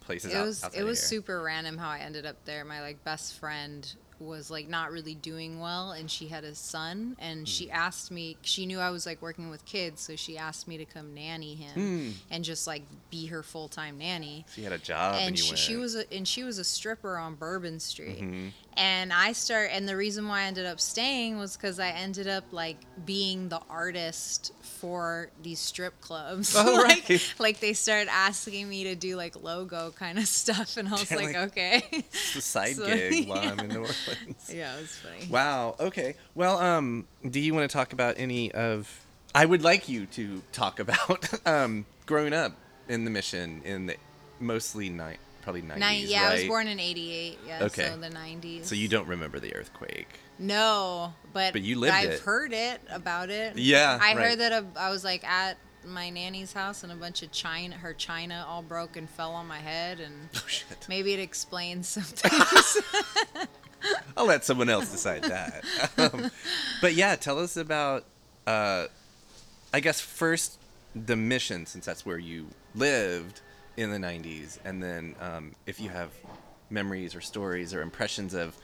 places. 0.00 0.32
it 0.32 0.36
out- 0.36 0.46
was 0.46 0.64
it 0.74 0.82
was 0.84 1.00
super 1.02 1.42
random 1.42 1.78
how 1.78 1.88
I 1.90 1.98
ended 1.98 2.26
up 2.26 2.36
there. 2.44 2.64
My 2.64 2.80
like 2.80 3.02
best 3.04 3.38
friend 3.38 3.86
was 4.18 4.50
like 4.50 4.66
not 4.68 4.90
really 4.92 5.14
doing 5.14 5.60
well 5.60 5.92
and 5.92 6.10
she 6.10 6.28
had 6.28 6.42
a 6.44 6.54
son 6.54 7.16
and 7.18 7.40
Hmm. 7.40 7.44
she 7.44 7.70
asked 7.70 8.10
me 8.10 8.36
she 8.42 8.64
knew 8.64 8.78
I 8.78 8.90
was 8.90 9.04
like 9.04 9.20
working 9.20 9.50
with 9.50 9.64
kids 9.66 10.00
so 10.00 10.16
she 10.16 10.38
asked 10.38 10.66
me 10.66 10.78
to 10.78 10.84
come 10.86 11.14
nanny 11.14 11.54
him 11.54 11.74
Hmm. 11.74 12.10
and 12.30 12.42
just 12.44 12.66
like 12.66 12.82
be 13.10 13.26
her 13.26 13.42
full-time 13.42 13.98
nanny. 13.98 14.46
She 14.54 14.62
had 14.62 14.72
a 14.72 14.78
job, 14.78 15.16
and, 15.16 15.28
and 15.28 15.38
she, 15.38 15.54
she 15.56 15.76
was 15.76 15.94
a, 15.94 16.10
and 16.12 16.26
she 16.26 16.44
was 16.44 16.58
a 16.58 16.64
stripper 16.64 17.16
on 17.18 17.34
Bourbon 17.34 17.78
Street. 17.80 18.20
Mhm. 18.22 18.52
And 18.76 19.12
I 19.12 19.32
start 19.32 19.70
and 19.72 19.88
the 19.88 19.96
reason 19.96 20.28
why 20.28 20.40
I 20.40 20.44
ended 20.44 20.66
up 20.66 20.80
staying 20.80 21.38
was 21.38 21.56
cuz 21.56 21.78
I 21.78 21.90
ended 21.90 22.28
up 22.28 22.44
like 22.52 22.76
being 23.04 23.48
the 23.48 23.60
artist 23.70 24.52
for 24.62 25.30
these 25.42 25.58
strip 25.58 26.00
clubs. 26.00 26.54
Oh, 26.56 26.82
like, 26.86 27.08
right. 27.08 27.34
like 27.38 27.60
they 27.60 27.72
started 27.72 28.10
asking 28.10 28.68
me 28.68 28.84
to 28.84 28.94
do 28.94 29.16
like 29.16 29.42
logo 29.42 29.92
kind 29.98 30.18
of 30.18 30.26
stuff 30.42 30.76
and 30.76 30.88
I 30.88 30.92
was 30.92 31.10
You're 31.10 31.20
like, 31.20 31.34
like, 31.34 31.46
okay. 31.48 31.84
It's 31.92 32.36
a 32.36 32.40
side 32.40 32.76
So, 32.76 32.86
gig 32.86 33.28
while 33.28 33.42
yeah. 33.42 33.50
I'm 33.50 33.60
in 33.60 33.68
New 33.68 33.80
Orleans. 33.80 34.50
yeah, 34.52 34.76
it 34.76 34.82
was 34.82 34.90
funny. 34.96 35.26
Wow. 35.30 35.76
Okay. 35.80 36.14
Well, 36.34 36.58
um, 36.58 37.06
do 37.28 37.40
you 37.40 37.54
want 37.54 37.68
to 37.70 37.74
talk 37.74 37.92
about 37.92 38.16
any 38.18 38.52
of? 38.52 39.06
I 39.34 39.44
would 39.44 39.62
like 39.62 39.88
you 39.88 40.06
to 40.06 40.42
talk 40.52 40.80
about 40.80 41.46
um, 41.46 41.84
growing 42.06 42.32
up 42.32 42.52
in 42.88 43.04
the 43.04 43.10
mission 43.10 43.62
in 43.64 43.86
the 43.86 43.96
mostly 44.40 44.88
night, 44.88 45.18
probably 45.46 45.62
nineties. 45.62 45.80
Nine, 45.80 46.04
yeah, 46.08 46.28
I 46.28 46.34
was 46.34 46.44
born 46.44 46.66
in 46.66 46.80
88. 46.80 47.38
Yeah, 47.46 47.62
Okay. 47.66 47.88
so 47.88 47.96
the 47.98 48.08
90s. 48.10 48.64
So 48.64 48.74
you 48.74 48.88
don't 48.88 49.06
remember 49.06 49.38
the 49.38 49.54
earthquake? 49.54 50.08
No, 50.40 51.14
but 51.32 51.52
But 51.52 51.62
you 51.62 51.78
lived 51.78 51.94
I've 51.94 52.10
it. 52.10 52.20
heard 52.20 52.52
it 52.52 52.80
about 52.90 53.30
it. 53.30 53.56
Yeah, 53.56 53.96
I 54.02 54.14
right. 54.14 54.26
heard 54.30 54.38
that 54.40 54.50
a, 54.52 54.66
I 54.76 54.90
was 54.90 55.04
like 55.04 55.22
at 55.22 55.56
my 55.84 56.10
nanny's 56.10 56.52
house 56.52 56.82
and 56.82 56.90
a 56.90 56.96
bunch 56.96 57.22
of 57.22 57.30
china, 57.30 57.76
her 57.76 57.94
china 57.94 58.44
all 58.48 58.60
broke 58.60 58.96
and 58.96 59.08
fell 59.08 59.34
on 59.34 59.46
my 59.46 59.58
head, 59.60 60.00
and 60.00 60.28
Oh 60.34 60.42
shit! 60.48 60.84
maybe 60.88 61.12
it 61.12 61.20
explains 61.20 61.86
some 61.96 62.02
things. 62.02 62.78
I'll 64.16 64.26
let 64.26 64.44
someone 64.44 64.68
else 64.68 64.90
decide 64.90 65.22
that. 65.22 65.64
um, 65.96 66.28
but 66.80 66.94
yeah, 66.94 67.14
tell 67.14 67.38
us 67.38 67.56
about. 67.56 68.04
Uh, 68.48 68.86
I 69.72 69.78
guess 69.80 70.00
first 70.00 70.58
the 70.94 71.14
mission, 71.16 71.66
since 71.66 71.84
that's 71.86 72.04
where 72.04 72.18
you 72.18 72.46
lived 72.74 73.42
in 73.76 73.90
the 73.90 73.98
'90s, 73.98 74.58
and 74.64 74.82
then 74.82 75.14
um, 75.20 75.52
if 75.66 75.80
you 75.80 75.88
have 75.88 76.10
memories 76.70 77.14
or 77.14 77.20
stories 77.20 77.72
or 77.72 77.82
impressions 77.82 78.34
of, 78.34 78.56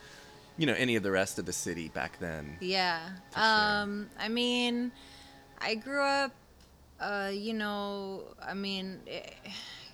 you 0.59 0.67
know, 0.67 0.75
any 0.75 0.97
of 0.97 1.03
the 1.03 1.11
rest 1.11 1.39
of 1.39 1.47
the 1.47 1.53
city 1.53 1.89
back 1.89 2.19
then. 2.19 2.57
yeah. 2.61 3.01
Sure. 3.35 3.43
Um. 3.43 4.11
I 4.19 4.29
mean, 4.29 4.93
I 5.61 5.77
grew 5.77 6.03
up, 6.03 6.33
uh, 7.01 7.31
you 7.33 7.55
know, 7.55 8.23
I 8.45 8.55
mean, 8.55 9.01
it, 9.07 9.35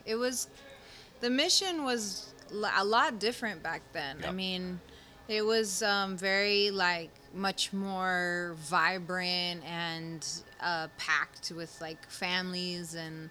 it 0.07 0.15
was, 0.15 0.49
the 1.21 1.31
mission 1.31 1.85
was 1.85 2.33
a 2.77 2.85
lot 2.85 3.19
different 3.19 3.63
back 3.63 3.83
then. 3.93 4.25
I 4.27 4.33
mean, 4.33 4.81
it 5.29 5.45
was 5.45 5.83
um, 5.83 6.17
very 6.17 6.71
like 6.71 7.11
much 7.35 7.73
more 7.75 8.57
vibrant 8.61 9.63
and 9.65 10.27
uh, 10.61 10.89
packed 10.97 11.53
with 11.55 11.79
like 11.81 12.09
families 12.09 12.95
and 12.95 13.29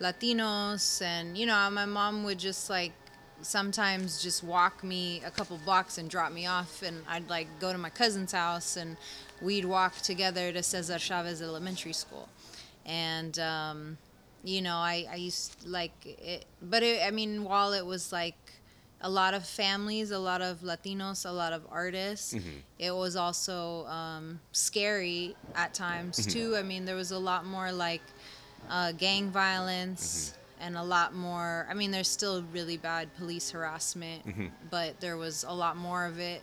Latinos 0.00 1.02
and 1.02 1.36
you 1.36 1.46
know 1.46 1.68
my 1.70 1.84
mom 1.84 2.24
would 2.24 2.38
just 2.38 2.70
like 2.70 2.92
sometimes 3.42 4.22
just 4.22 4.42
walk 4.42 4.82
me 4.82 5.22
a 5.24 5.30
couple 5.30 5.58
blocks 5.64 5.98
and 5.98 6.10
drop 6.10 6.32
me 6.32 6.46
off 6.46 6.82
and 6.82 7.02
I'd 7.08 7.28
like 7.28 7.46
go 7.60 7.72
to 7.72 7.78
my 7.78 7.90
cousin's 7.90 8.32
house 8.32 8.76
and 8.76 8.96
we'd 9.40 9.64
walk 9.64 9.96
together 9.96 10.52
to 10.52 10.62
Cesar 10.62 10.98
Chavez 10.98 11.40
Elementary 11.40 11.92
School. 11.92 12.28
And 12.84 13.38
um, 13.38 13.98
you 14.44 14.62
know 14.62 14.76
I, 14.76 15.06
I 15.10 15.16
used 15.16 15.66
like 15.66 15.92
it 16.04 16.44
but 16.62 16.82
it, 16.82 17.02
I 17.04 17.10
mean 17.10 17.44
while 17.44 17.72
it 17.72 17.84
was 17.84 18.12
like 18.12 18.36
a 19.00 19.10
lot 19.10 19.34
of 19.34 19.46
families 19.46 20.10
a 20.10 20.18
lot 20.18 20.42
of 20.42 20.60
Latinos 20.60 21.24
a 21.24 21.30
lot 21.30 21.52
of 21.52 21.62
artists 21.70 22.34
it 22.78 22.92
was 22.92 23.14
also 23.14 23.86
um, 23.86 24.40
scary 24.52 25.36
at 25.54 25.74
times 25.74 26.24
too. 26.26 26.56
I 26.56 26.62
mean 26.62 26.84
there 26.84 26.96
was 26.96 27.12
a 27.12 27.18
lot 27.18 27.46
more 27.46 27.70
like 27.72 28.02
uh, 28.68 28.92
gang 28.92 29.30
violence 29.30 30.34
and 30.60 30.76
a 30.76 30.82
lot 30.82 31.14
more. 31.14 31.66
I 31.70 31.74
mean, 31.74 31.90
there's 31.90 32.08
still 32.08 32.42
really 32.52 32.76
bad 32.76 33.14
police 33.16 33.50
harassment, 33.50 34.22
but 34.70 35.00
there 35.00 35.16
was 35.16 35.44
a 35.46 35.52
lot 35.54 35.76
more 35.76 36.04
of 36.04 36.18
it. 36.18 36.42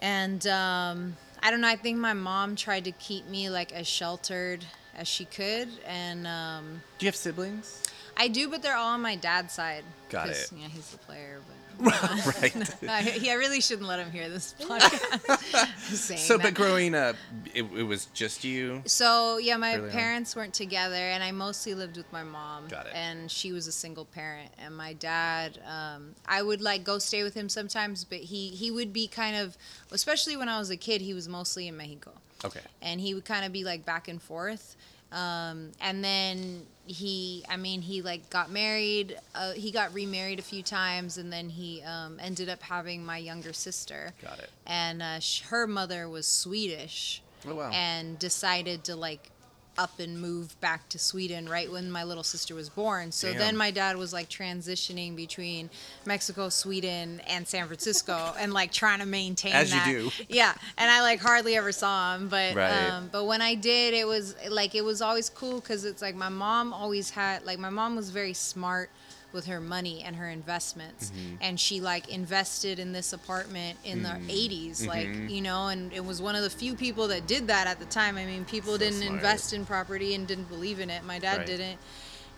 And 0.00 0.46
um, 0.46 1.16
I 1.42 1.50
don't 1.50 1.60
know. 1.60 1.68
I 1.68 1.76
think 1.76 1.98
my 1.98 2.12
mom 2.12 2.54
tried 2.56 2.84
to 2.84 2.92
keep 2.92 3.26
me 3.26 3.50
like 3.50 3.72
as 3.72 3.86
sheltered 3.86 4.64
as 4.94 5.06
she 5.08 5.24
could, 5.24 5.68
and 5.86 6.26
um, 6.26 6.82
Do 6.98 7.06
you 7.06 7.08
have 7.08 7.16
siblings? 7.16 7.82
I 8.16 8.26
do, 8.28 8.48
but 8.48 8.62
they're 8.62 8.76
all 8.76 8.94
on 8.94 9.00
my 9.00 9.14
dad's 9.14 9.54
side. 9.54 9.84
Got 10.08 10.28
it. 10.30 10.50
Yeah, 10.56 10.66
he's 10.66 10.90
the 10.90 10.98
player, 10.98 11.40
but. 11.46 11.54
right. 12.42 12.74
I, 12.88 13.18
yeah, 13.20 13.32
I 13.32 13.34
really 13.36 13.60
shouldn't 13.60 13.86
let 13.88 13.98
him 14.00 14.10
hear 14.10 14.28
this 14.28 14.54
podcast. 14.60 16.18
So, 16.18 16.36
that. 16.36 16.42
but 16.42 16.54
growing 16.54 16.94
up, 16.94 17.16
it, 17.54 17.62
it 17.76 17.82
was 17.84 18.06
just 18.06 18.44
you. 18.44 18.82
So 18.86 19.38
yeah, 19.38 19.56
my 19.56 19.76
Early 19.76 19.84
on. 19.84 19.90
parents 19.90 20.34
weren't 20.36 20.54
together, 20.54 20.96
and 20.96 21.22
I 21.22 21.30
mostly 21.30 21.74
lived 21.74 21.96
with 21.96 22.10
my 22.12 22.22
mom. 22.24 22.68
Got 22.68 22.86
it. 22.86 22.92
And 22.94 23.30
she 23.30 23.52
was 23.52 23.66
a 23.66 23.72
single 23.72 24.04
parent, 24.04 24.50
and 24.58 24.76
my 24.76 24.92
dad, 24.92 25.58
um, 25.66 26.14
I 26.26 26.42
would 26.42 26.60
like 26.60 26.84
go 26.84 26.98
stay 26.98 27.22
with 27.22 27.34
him 27.34 27.48
sometimes, 27.48 28.04
but 28.04 28.18
he 28.18 28.48
he 28.48 28.70
would 28.70 28.92
be 28.92 29.06
kind 29.06 29.36
of, 29.36 29.56
especially 29.92 30.36
when 30.36 30.48
I 30.48 30.58
was 30.58 30.70
a 30.70 30.76
kid, 30.76 31.00
he 31.00 31.14
was 31.14 31.28
mostly 31.28 31.68
in 31.68 31.76
Mexico, 31.76 32.12
Okay. 32.44 32.60
and 32.82 33.00
he 33.00 33.14
would 33.14 33.24
kind 33.24 33.44
of 33.44 33.52
be 33.52 33.64
like 33.64 33.84
back 33.84 34.08
and 34.08 34.20
forth. 34.20 34.76
Um, 35.12 35.72
and 35.80 36.04
then 36.04 36.66
he, 36.86 37.44
I 37.48 37.56
mean, 37.56 37.80
he 37.82 38.02
like 38.02 38.28
got 38.30 38.50
married. 38.50 39.18
Uh, 39.34 39.52
he 39.52 39.70
got 39.70 39.92
remarried 39.94 40.38
a 40.38 40.42
few 40.42 40.62
times, 40.62 41.16
and 41.18 41.32
then 41.32 41.48
he 41.48 41.82
um, 41.82 42.18
ended 42.20 42.48
up 42.48 42.62
having 42.62 43.04
my 43.04 43.18
younger 43.18 43.52
sister. 43.52 44.12
Got 44.22 44.38
it. 44.40 44.50
And 44.66 45.02
uh, 45.02 45.18
sh- 45.20 45.42
her 45.42 45.66
mother 45.66 46.08
was 46.08 46.26
Swedish 46.26 47.22
Oh 47.46 47.54
wow. 47.54 47.70
and 47.72 48.18
decided 48.18 48.84
to 48.84 48.96
like 48.96 49.30
up 49.78 50.00
and 50.00 50.20
move 50.20 50.60
back 50.60 50.88
to 50.90 50.98
Sweden 50.98 51.48
right 51.48 51.70
when 51.70 51.90
my 51.90 52.02
little 52.04 52.24
sister 52.24 52.54
was 52.54 52.68
born. 52.68 53.12
So 53.12 53.28
Damn. 53.28 53.38
then 53.38 53.56
my 53.56 53.70
dad 53.70 53.96
was 53.96 54.12
like 54.12 54.28
transitioning 54.28 55.14
between 55.16 55.70
Mexico, 56.04 56.48
Sweden, 56.48 57.22
and 57.28 57.46
San 57.46 57.66
Francisco, 57.66 58.34
and 58.38 58.52
like 58.52 58.72
trying 58.72 58.98
to 58.98 59.06
maintain 59.06 59.52
As 59.54 59.72
you 59.72 59.78
that. 59.80 59.86
do. 59.86 60.10
Yeah, 60.28 60.52
and 60.76 60.90
I 60.90 61.00
like 61.00 61.20
hardly 61.20 61.56
ever 61.56 61.72
saw 61.72 62.16
him, 62.16 62.28
but 62.28 62.56
Right. 62.56 62.88
um, 62.90 63.08
but 63.12 63.24
when 63.24 63.40
I 63.40 63.54
did, 63.54 63.94
it 63.94 64.06
was 64.06 64.34
like 64.50 64.74
it 64.74 64.84
was 64.84 65.00
always 65.00 65.30
cool 65.30 65.60
because 65.60 65.84
it's 65.84 66.02
like 66.02 66.16
my 66.16 66.28
mom 66.28 66.72
always 66.72 67.10
had 67.10 67.46
like 67.46 67.58
my 67.58 67.70
mom 67.70 67.94
was 67.96 68.10
very 68.10 68.34
smart 68.34 68.90
with 69.32 69.46
her 69.46 69.60
money 69.60 70.02
and 70.02 70.16
her 70.16 70.28
investments 70.28 71.10
Mm-hmm. 71.10 71.36
and 71.40 71.60
she 71.60 71.80
like 71.80 72.08
invested 72.08 72.78
in 72.78 72.92
this 72.92 73.12
apartment 73.12 73.78
in 73.84 74.02
the 74.02 74.08
Mm-hmm. 74.08 74.28
80s 74.28 74.86
like 74.86 75.08
you 75.30 75.40
know 75.40 75.68
and 75.68 75.92
it 75.92 76.04
was 76.04 76.20
one 76.22 76.34
of 76.34 76.42
the 76.42 76.50
few 76.50 76.74
people 76.74 77.08
that 77.08 77.26
did 77.26 77.46
that 77.48 77.66
at 77.66 77.78
the 77.78 77.84
time 77.86 78.16
i 78.16 78.24
mean 78.24 78.44
people 78.44 78.72
So 78.72 78.78
didn't 78.78 79.00
smart. 79.02 79.12
invest 79.14 79.52
in 79.52 79.64
property 79.66 80.14
and 80.14 80.26
didn't 80.26 80.48
believe 80.48 80.80
in 80.80 80.90
it 80.90 81.04
my 81.04 81.18
dad 81.18 81.38
Right. 81.38 81.46
didn't 81.46 81.78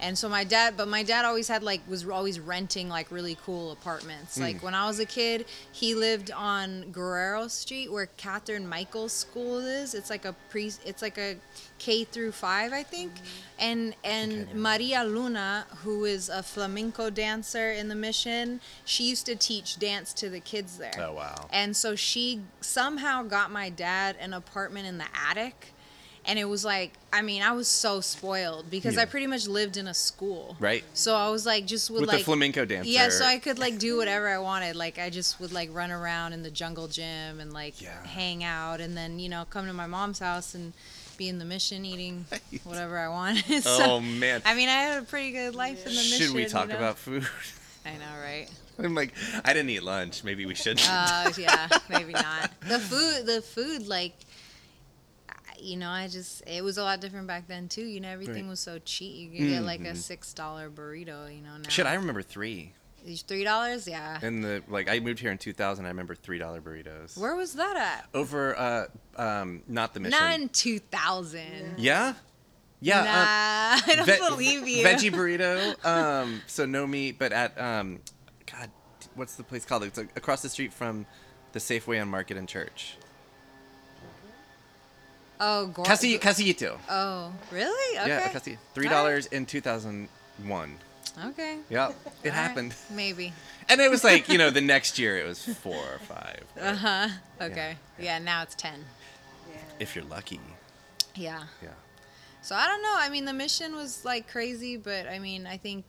and 0.00 0.16
so 0.18 0.28
my 0.28 0.44
dad 0.44 0.74
but 0.76 0.88
my 0.88 1.02
dad 1.02 1.24
always 1.24 1.46
had 1.48 1.62
like 1.62 1.80
was 1.88 2.06
always 2.08 2.40
renting 2.40 2.88
like 2.88 3.10
really 3.10 3.36
cool 3.44 3.70
apartments 3.72 4.38
Mm. 4.38 4.42
like 4.42 4.62
when 4.62 4.74
i 4.74 4.86
was 4.86 4.98
a 4.98 5.06
kid 5.06 5.44
he 5.72 5.94
lived 5.94 6.30
on 6.30 6.90
guerrero 6.90 7.48
street 7.48 7.90
where 7.92 8.06
katherine 8.16 8.66
michiels 8.66 9.10
school 9.10 9.58
is 9.58 9.94
it's 9.94 10.10
like 10.10 10.24
a 10.24 10.34
pre 10.48 10.72
it's 10.84 11.02
like 11.02 11.18
a 11.18 11.36
k 11.78 12.04
through 12.04 12.32
five 12.32 12.72
i 12.72 12.82
think 12.82 13.12
and 13.58 13.94
and 14.04 14.32
Okay. 14.32 14.52
maria 14.54 15.04
luna 15.04 15.66
who 15.84 16.04
is 16.04 16.28
a 16.28 16.42
flamenco 16.42 17.10
dancer 17.10 17.70
in 17.72 17.88
the 17.88 17.94
mission 17.94 18.60
she 18.84 19.04
used 19.04 19.26
to 19.26 19.36
teach 19.36 19.78
dance 19.78 20.12
to 20.14 20.28
the 20.30 20.40
kids 20.40 20.78
there 20.78 20.92
Oh 20.98 21.12
wow. 21.14 21.48
and 21.52 21.76
so 21.76 21.94
she 21.94 22.40
somehow 22.60 23.22
got 23.22 23.50
my 23.50 23.68
dad 23.70 24.16
an 24.20 24.32
apartment 24.32 24.86
in 24.86 24.98
the 24.98 25.06
attic. 25.28 25.72
And 26.26 26.38
it 26.38 26.44
was 26.44 26.64
like, 26.64 26.92
I 27.12 27.22
mean, 27.22 27.42
I 27.42 27.52
was 27.52 27.66
so 27.66 28.00
spoiled 28.00 28.70
because 28.70 28.96
Yeah. 28.96 29.02
I 29.02 29.04
pretty 29.06 29.26
much 29.26 29.48
lived 29.48 29.76
in 29.76 29.88
a 29.88 29.94
school. 29.94 30.56
Right. 30.60 30.84
So 30.94 31.16
I 31.16 31.30
was 31.30 31.46
like, 31.46 31.66
just 31.66 31.90
would 31.90 32.02
With 32.02 32.08
like. 32.10 32.18
the 32.18 32.24
flamenco 32.24 32.64
dancer. 32.64 32.90
Yeah, 32.90 33.08
so 33.08 33.24
I 33.24 33.38
could 33.38 33.58
like 33.58 33.78
do 33.78 33.96
whatever 33.96 34.28
I 34.28 34.38
wanted. 34.38 34.76
Like 34.76 34.98
I 34.98 35.08
just 35.10 35.40
would 35.40 35.52
like 35.52 35.70
run 35.72 35.90
around 35.90 36.34
in 36.34 36.42
the 36.42 36.50
jungle 36.50 36.88
gym 36.88 37.40
and 37.40 37.52
like 37.52 37.80
Yeah. 37.80 38.04
hang 38.06 38.44
out 38.44 38.80
and 38.80 38.96
then, 38.96 39.18
you 39.18 39.28
know, 39.28 39.46
come 39.48 39.66
to 39.66 39.72
my 39.72 39.86
mom's 39.86 40.18
house 40.18 40.54
and 40.54 40.72
be 41.16 41.28
in 41.28 41.38
the 41.38 41.44
mission 41.44 41.84
eating 41.84 42.26
Right. 42.32 42.42
whatever 42.64 42.98
I 42.98 43.08
wanted. 43.08 43.44
Oh 43.66 43.78
so, 43.78 44.00
man. 44.00 44.42
I 44.44 44.54
mean, 44.54 44.68
I 44.68 44.72
had 44.82 45.02
a 45.02 45.06
pretty 45.06 45.32
good 45.32 45.54
life 45.54 45.78
in 45.86 45.92
the 45.92 45.96
mission. 45.96 46.18
Should 46.26 46.34
we 46.36 46.42
you 46.42 46.48
talk 46.48 46.68
know? 46.68 46.76
about 46.76 46.98
food? 46.98 47.26
I 47.86 47.92
know, 47.92 48.20
right? 48.22 48.46
I'm 48.78 48.94
like, 48.94 49.12
I 49.44 49.52
didn't 49.52 49.70
eat 49.70 49.82
lunch. 49.82 50.22
Maybe 50.24 50.44
we 50.46 50.54
should. 50.54 50.80
Uh, 50.88 51.30
yeah, 51.36 51.68
maybe 51.88 52.12
not. 52.12 52.50
The 52.66 52.78
food, 52.78 53.26
the 53.26 53.42
food, 53.42 53.86
like, 53.86 54.12
you 55.62 55.76
know, 55.76 55.88
I 55.90 56.08
just 56.08 56.42
it 56.46 56.62
was 56.64 56.78
a 56.78 56.82
lot 56.82 57.00
different 57.00 57.26
back 57.26 57.46
then 57.48 57.68
too. 57.68 57.84
You 57.84 58.00
know, 58.00 58.08
everything 58.08 58.44
Right. 58.44 58.50
was 58.50 58.60
so 58.60 58.78
cheap. 58.78 59.32
You 59.32 59.38
could 59.38 59.48
get 59.48 59.62
like 59.64 59.80
a 59.82 59.94
six 59.94 60.32
dollar 60.34 60.70
burrito. 60.70 61.34
You 61.34 61.42
know, 61.42 61.56
now 61.56 61.68
Shit, 61.68 61.86
I 61.86 61.94
remember 61.94 62.22
three. 62.22 62.74
These 63.04 63.22
three 63.22 63.44
dollars. 63.44 63.88
Yeah. 63.88 64.18
And 64.22 64.44
the 64.44 64.62
like, 64.68 64.88
I 64.90 65.00
moved 65.00 65.20
here 65.20 65.30
in 65.32 65.38
2000. 65.38 65.84
I 65.86 65.88
remember 65.88 66.14
three 66.14 66.38
dollar 66.38 66.60
burritos. 66.60 67.16
Where 67.16 67.34
was 67.34 67.54
that 67.54 67.76
at? 67.76 68.06
Over, 68.12 68.58
uh, 68.58 68.86
um, 69.16 69.62
not 69.66 69.94
the 69.94 70.00
mission. 70.00 70.18
Not 70.18 70.38
in 70.38 70.48
two 70.50 70.78
thousand. 70.80 71.76
Yeah. 71.78 72.12
Yeah. 72.82 73.00
uh, 73.00 73.04
Nah, 73.04 73.12
I 73.92 73.94
don't 73.96 74.06
ve- 74.06 74.18
believe 74.28 74.68
you. 74.68 74.84
Veggie 74.84 75.10
burrito. 75.12 75.82
Um, 75.84 76.42
so 76.46 76.66
no 76.66 76.86
meat, 76.86 77.18
but 77.18 77.32
at 77.32 77.58
um, 77.60 78.00
God, 78.50 78.70
what's 79.14 79.36
the 79.36 79.44
place 79.44 79.64
called? 79.64 79.84
It's 79.84 79.98
across 79.98 80.42
the 80.42 80.48
street 80.50 80.72
from 80.72 81.06
the 81.52 81.58
Safeway 81.58 82.00
on 82.02 82.08
Market 82.08 82.36
and 82.36 82.46
Church. 82.48 82.96
Oh, 85.40 85.66
Gor- 85.68 85.84
Casi 85.84 86.18
Castillito. 86.18 86.78
Oh, 86.88 87.32
really? 87.50 87.98
Okay. 87.98 88.08
Yeah, 88.08 88.28
Casi. 88.28 88.58
Three 88.74 88.88
dollars 88.88 89.26
in 89.26 89.46
two 89.46 89.60
thousand 89.60 90.08
one. 90.44 90.76
Okay. 91.26 91.58
Yeah, 91.68 91.88
it 91.88 91.94
All 91.94 91.94
right. 92.24 92.32
happened. 92.32 92.74
Maybe. 92.90 93.32
And 93.68 93.80
it 93.80 93.90
was 93.90 94.04
like 94.04 94.28
you 94.28 94.38
know 94.38 94.50
the 94.50 94.60
next 94.74 94.98
year 94.98 95.18
it 95.18 95.26
was 95.26 95.42
four 95.44 95.74
or 95.76 95.98
five. 96.00 96.44
Uh 96.60 96.74
huh. 96.74 97.08
Okay. 97.40 97.76
Yeah. 97.98 98.18
Now 98.18 98.42
it's 98.42 98.54
ten. 98.54 98.84
If 99.78 99.96
you're 99.96 100.04
lucky. 100.04 100.40
Yeah. 101.14 101.44
Yeah. 101.62 101.70
So 102.42 102.54
I 102.54 102.66
don't 102.66 102.82
know. 102.82 102.94
I 102.96 103.08
mean, 103.08 103.24
the 103.24 103.32
mission 103.32 103.74
was 103.74 104.04
like 104.04 104.28
crazy, 104.30 104.76
but 104.76 105.06
I 105.06 105.18
mean, 105.18 105.46
I 105.46 105.56
think, 105.56 105.84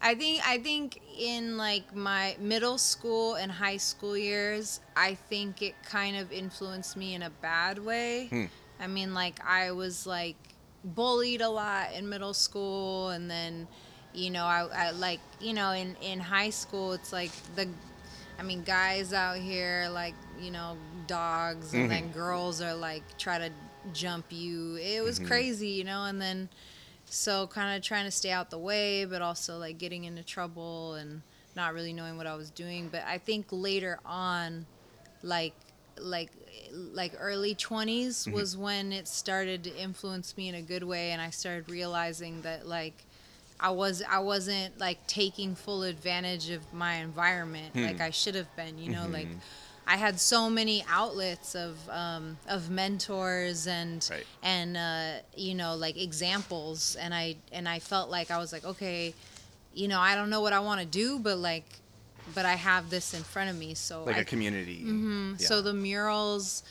I 0.00 0.14
think, 0.14 0.46
I 0.46 0.58
think 0.58 1.00
in 1.18 1.56
like 1.56 1.94
my 1.94 2.36
middle 2.38 2.78
school 2.78 3.34
and 3.34 3.50
high 3.50 3.78
school 3.78 4.16
years, 4.16 4.80
I 4.96 5.14
think 5.14 5.62
it 5.62 5.74
kind 5.84 6.16
of 6.16 6.32
influenced 6.32 6.96
me 6.96 7.14
in 7.14 7.22
a 7.22 7.30
bad 7.30 7.78
way. 7.78 8.26
Hmm. 8.28 8.44
I 8.78 8.86
mean, 8.86 9.14
like 9.14 9.44
I 9.44 9.72
was 9.72 10.06
like 10.06 10.36
bullied 10.84 11.40
a 11.40 11.48
lot 11.48 11.92
in 11.94 12.08
middle 12.08 12.34
school, 12.34 13.08
and 13.08 13.30
then, 13.30 13.66
you 14.12 14.30
know, 14.30 14.44
I, 14.44 14.68
I 14.74 14.90
like, 14.90 15.20
you 15.40 15.54
know, 15.54 15.70
in 15.72 15.96
in 16.02 16.20
high 16.20 16.50
school, 16.50 16.92
it's 16.92 17.12
like 17.12 17.32
the 17.54 17.68
I 18.38 18.42
mean, 18.42 18.62
guys 18.62 19.12
out 19.12 19.38
here 19.38 19.88
like 19.90 20.14
you 20.40 20.50
know 20.50 20.76
dogs, 21.06 21.72
and 21.72 21.90
then 21.90 22.10
girls 22.12 22.60
are 22.60 22.74
like 22.74 23.02
try 23.18 23.38
to 23.38 23.50
jump 23.92 24.26
you. 24.30 24.76
It 24.76 25.02
was 25.02 25.18
crazy, 25.18 25.68
you 25.68 25.84
know. 25.84 26.04
And 26.04 26.20
then 26.20 26.48
so 27.08 27.46
kind 27.46 27.76
of 27.76 27.82
trying 27.82 28.04
to 28.04 28.10
stay 28.10 28.30
out 28.30 28.50
the 28.50 28.58
way, 28.58 29.04
but 29.04 29.22
also 29.22 29.58
like 29.58 29.78
getting 29.78 30.04
into 30.04 30.22
trouble 30.22 30.94
and 30.94 31.22
not 31.54 31.74
really 31.74 31.92
knowing 31.92 32.16
what 32.16 32.26
I 32.26 32.34
was 32.34 32.50
doing. 32.50 32.88
But 32.90 33.02
I 33.06 33.18
think 33.18 33.46
later 33.50 33.98
on, 34.04 34.66
like 35.22 35.54
like 35.98 36.30
like 36.72 37.12
early 37.18 37.54
20s 37.54 38.08
mm-hmm. 38.08 38.32
was 38.32 38.56
when 38.56 38.92
it 38.92 39.08
started 39.08 39.64
to 39.64 39.76
influence 39.76 40.36
me 40.36 40.48
in 40.48 40.54
a 40.54 40.62
good 40.62 40.82
way 40.82 41.12
and 41.12 41.22
I 41.22 41.30
started 41.30 41.70
realizing 41.70 42.42
that 42.42 42.66
like 42.66 43.04
I 43.58 43.70
was 43.70 44.02
I 44.08 44.18
wasn't 44.18 44.78
like 44.78 45.06
taking 45.06 45.54
full 45.54 45.84
advantage 45.84 46.50
of 46.50 46.72
my 46.74 46.96
environment 46.96 47.74
like 47.74 47.96
hmm. 47.96 48.02
I 48.02 48.10
should 48.10 48.34
have 48.34 48.54
been, 48.56 48.78
you 48.78 48.90
know, 48.90 49.06
like 49.10 49.26
mm-hmm. 49.26 49.38
I 49.88 49.96
had 49.96 50.18
so 50.18 50.50
many 50.50 50.84
outlets 50.88 51.54
of 51.54 51.76
um, 51.88 52.38
of 52.48 52.70
mentors 52.70 53.66
and 53.66 54.06
Right. 54.10 54.26
and 54.42 54.76
uh, 54.76 55.12
you 55.36 55.54
know 55.54 55.76
like 55.76 55.96
examples, 55.96 56.96
and 56.96 57.14
I 57.14 57.36
and 57.52 57.68
I 57.68 57.78
felt 57.78 58.10
like 58.10 58.30
I 58.30 58.38
was 58.38 58.52
like 58.52 58.64
okay, 58.64 59.14
you 59.74 59.88
know 59.88 60.00
I 60.00 60.14
don't 60.16 60.30
know 60.30 60.40
what 60.40 60.52
I 60.52 60.60
want 60.60 60.80
to 60.80 60.86
do, 60.86 61.18
but 61.18 61.38
like, 61.38 61.64
but 62.34 62.44
I 62.44 62.54
have 62.54 62.90
this 62.90 63.14
in 63.14 63.22
front 63.22 63.50
of 63.50 63.56
me, 63.56 63.74
so 63.74 64.04
Like 64.04 64.16
I 64.16 64.20
a 64.20 64.24
community. 64.24 64.82
Mhm. 64.84 65.40
Yeah. 65.40 65.46
So 65.46 65.62
the 65.62 65.72
murals 65.74 66.62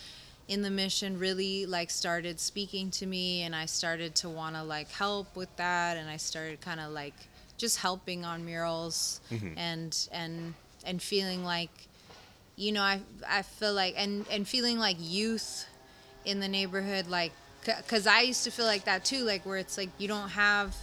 in 0.47 0.61
the 0.61 0.69
mission 0.69 1.17
really 1.17 1.65
like 1.65 1.89
started 1.89 2.39
speaking 2.39 2.91
to 2.91 3.05
me 3.07 3.41
and 3.43 3.55
I 3.55 3.65
started 3.65 4.13
to 4.15 4.29
want 4.29 4.55
to 4.55 4.61
like 4.63 4.91
help 4.91 5.35
with 5.35 5.49
that 5.55 5.97
and 5.97 6.07
I 6.07 6.17
started 6.17 6.61
kind 6.61 6.79
of 6.79 6.91
like 6.91 7.15
just 7.57 7.77
helping 7.79 8.23
on 8.25 8.45
murals 8.45 9.21
Mm-hmm. 9.31 9.57
and 9.57 10.07
and 10.11 10.53
and 10.85 11.01
feeling 11.01 11.43
like 11.43 11.71
you 12.55 12.71
know 12.71 12.81
I 12.81 13.01
I 13.27 13.41
feel 13.41 13.73
like 13.73 13.95
and 13.97 14.25
and 14.31 14.47
feeling 14.47 14.79
like 14.79 14.97
youth 14.99 15.67
in 16.23 16.39
the 16.39 16.47
neighborhood 16.47 17.07
like 17.07 17.31
cuz 17.87 18.07
I 18.07 18.21
used 18.21 18.43
to 18.45 18.51
feel 18.51 18.65
like 18.65 18.85
that 18.85 19.03
too 19.05 19.23
like 19.23 19.45
where 19.45 19.57
it's 19.57 19.77
like 19.77 19.89
you 19.97 20.07
don't 20.07 20.29
have 20.29 20.75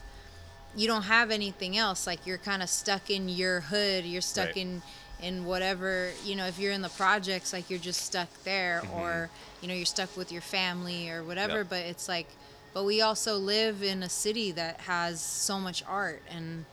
you 0.76 0.86
don't 0.86 1.02
have 1.02 1.30
anything 1.30 1.76
else 1.76 2.06
like 2.06 2.26
you're 2.26 2.38
kind 2.38 2.62
of 2.62 2.68
stuck 2.68 3.10
in 3.10 3.28
your 3.28 3.60
hood 3.60 4.04
you're 4.04 4.22
stuck 4.22 4.48
Right. 4.48 4.56
in 4.58 4.82
in 5.20 5.44
whatever 5.44 6.10
you 6.24 6.34
know 6.34 6.46
if 6.46 6.58
you're 6.58 6.72
in 6.72 6.82
the 6.82 6.88
projects 6.88 7.52
like 7.52 7.70
you're 7.70 7.78
just 7.78 8.00
stuck 8.02 8.28
there 8.44 8.82
mm-hmm. 8.84 9.00
or 9.00 9.30
you 9.60 9.68
know 9.68 9.74
you're 9.74 9.86
stuck 9.86 10.16
with 10.16 10.32
your 10.32 10.42
family 10.42 11.08
or 11.10 11.22
whatever 11.22 11.58
Yep. 11.58 11.68
but 11.70 11.78
it's 11.80 12.08
like 12.08 12.26
but 12.74 12.84
we 12.84 13.00
also 13.02 13.36
live 13.36 13.82
in 13.82 14.02
a 14.02 14.08
city 14.08 14.50
that 14.52 14.80
has 14.80 15.20
so 15.20 15.58
much 15.60 15.84
art 15.86 16.22
and 16.30 16.64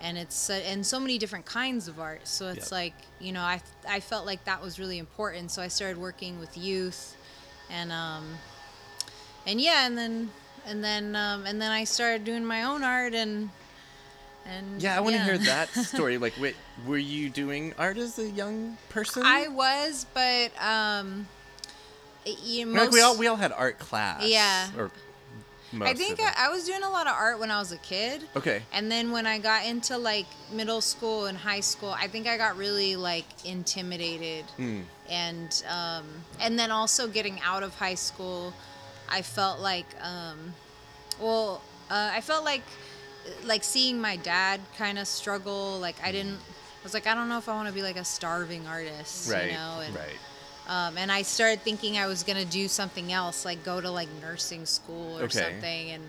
and 0.00 0.16
it's 0.18 0.50
uh, 0.50 0.54
and 0.66 0.84
so 0.86 0.98
many 1.00 1.18
different 1.18 1.44
kinds 1.44 1.88
of 1.88 1.98
art 1.98 2.26
so 2.28 2.48
it's 2.48 2.66
Yep. 2.66 2.72
like 2.72 2.94
you 3.20 3.32
know 3.32 3.40
I 3.42 3.60
I 3.88 4.00
felt 4.00 4.26
like 4.26 4.44
that 4.44 4.62
was 4.62 4.78
really 4.78 4.98
important 4.98 5.50
so 5.50 5.60
I 5.62 5.68
started 5.68 5.98
working 5.98 6.38
with 6.38 6.56
youth 6.56 7.16
and 7.70 7.90
um 7.92 8.24
and 9.46 9.60
yeah 9.60 9.86
and 9.86 9.96
then 9.98 10.30
and 10.66 10.82
then 10.84 11.16
um 11.16 11.46
and 11.46 11.60
then 11.60 11.70
I 11.70 11.84
started 11.84 12.24
doing 12.24 12.44
my 12.44 12.62
own 12.64 12.84
art 12.84 13.14
and 13.14 13.50
and 14.46 14.80
Yeah, 14.80 14.96
I 14.96 15.00
want 15.00 15.14
to 15.14 15.22
hear 15.22 15.36
that 15.36 15.68
story. 15.74 16.16
Like, 16.16 16.32
wait, 16.40 16.56
were 16.86 16.96
you 16.96 17.28
doing 17.28 17.74
art 17.76 17.98
as 17.98 18.18
a 18.18 18.30
young 18.30 18.78
person? 18.88 19.22
I 19.26 19.48
was, 19.48 20.06
but 20.14 20.52
um, 20.58 21.28
you 22.24 22.64
know, 22.64 22.72
mean, 22.72 22.84
like 22.84 22.90
we 22.90 23.02
all 23.02 23.14
we 23.18 23.26
all 23.26 23.36
had 23.36 23.52
art 23.52 23.78
class. 23.78 24.24
Yeah. 24.26 24.68
Or 24.78 24.90
most 25.72 25.88
I 25.88 25.94
think 25.94 26.20
I. 26.20 26.32
I 26.46 26.48
was 26.48 26.64
doing 26.64 26.82
a 26.82 26.90
lot 26.90 27.06
of 27.06 27.12
art 27.14 27.38
when 27.38 27.50
I 27.50 27.58
was 27.58 27.72
a 27.72 27.76
kid. 27.78 28.22
Okay. 28.36 28.62
And 28.72 28.90
then 28.90 29.10
when 29.10 29.26
I 29.26 29.38
got 29.38 29.66
into 29.66 29.98
like 29.98 30.26
middle 30.52 30.80
school 30.80 31.26
and 31.26 31.36
high 31.36 31.60
school, 31.60 31.90
I 31.90 32.08
think 32.08 32.26
I 32.26 32.36
got 32.36 32.56
really 32.56 32.96
like 32.96 33.26
intimidated. 33.44 34.44
Mm. 34.58 34.82
And 35.10 35.64
um, 35.68 36.04
and 36.40 36.58
then 36.58 36.70
also 36.70 37.08
getting 37.08 37.40
out 37.40 37.62
of 37.62 37.74
high 37.74 37.96
school, 37.96 38.52
I 39.10 39.22
felt 39.22 39.60
like 39.60 39.86
um, 40.02 40.54
well, 41.20 41.62
uh, 41.90 42.10
I 42.12 42.20
felt 42.20 42.44
like 42.44 42.62
like 43.44 43.64
seeing 43.64 44.00
my 44.00 44.16
dad 44.16 44.60
kind 44.76 44.98
of 44.98 45.06
struggle. 45.06 45.78
Like 45.80 45.96
I 46.02 46.12
didn't. 46.12 46.36
I 46.36 46.84
was 46.84 46.94
like, 46.94 47.06
I 47.06 47.14
don't 47.14 47.28
know 47.28 47.38
if 47.38 47.48
I 47.48 47.54
want 47.54 47.68
to 47.68 47.74
be 47.74 47.82
like 47.82 47.96
a 47.96 48.04
starving 48.04 48.66
artist, 48.66 49.30
Right. 49.30 49.46
you 49.46 49.52
know. 49.52 49.82
And, 49.84 49.94
right. 49.94 50.16
Um, 50.68 50.98
and 50.98 51.10
I 51.10 51.22
started 51.22 51.60
thinking 51.60 51.98
I 51.98 52.06
was 52.06 52.22
gonna 52.22 52.44
do 52.44 52.68
something 52.68 53.12
else, 53.12 53.44
like 53.44 53.64
go 53.64 53.80
to 53.80 53.90
like 53.90 54.08
nursing 54.22 54.66
school 54.66 55.18
or 55.18 55.24
Okay. 55.24 55.38
something. 55.38 55.90
And 55.90 56.02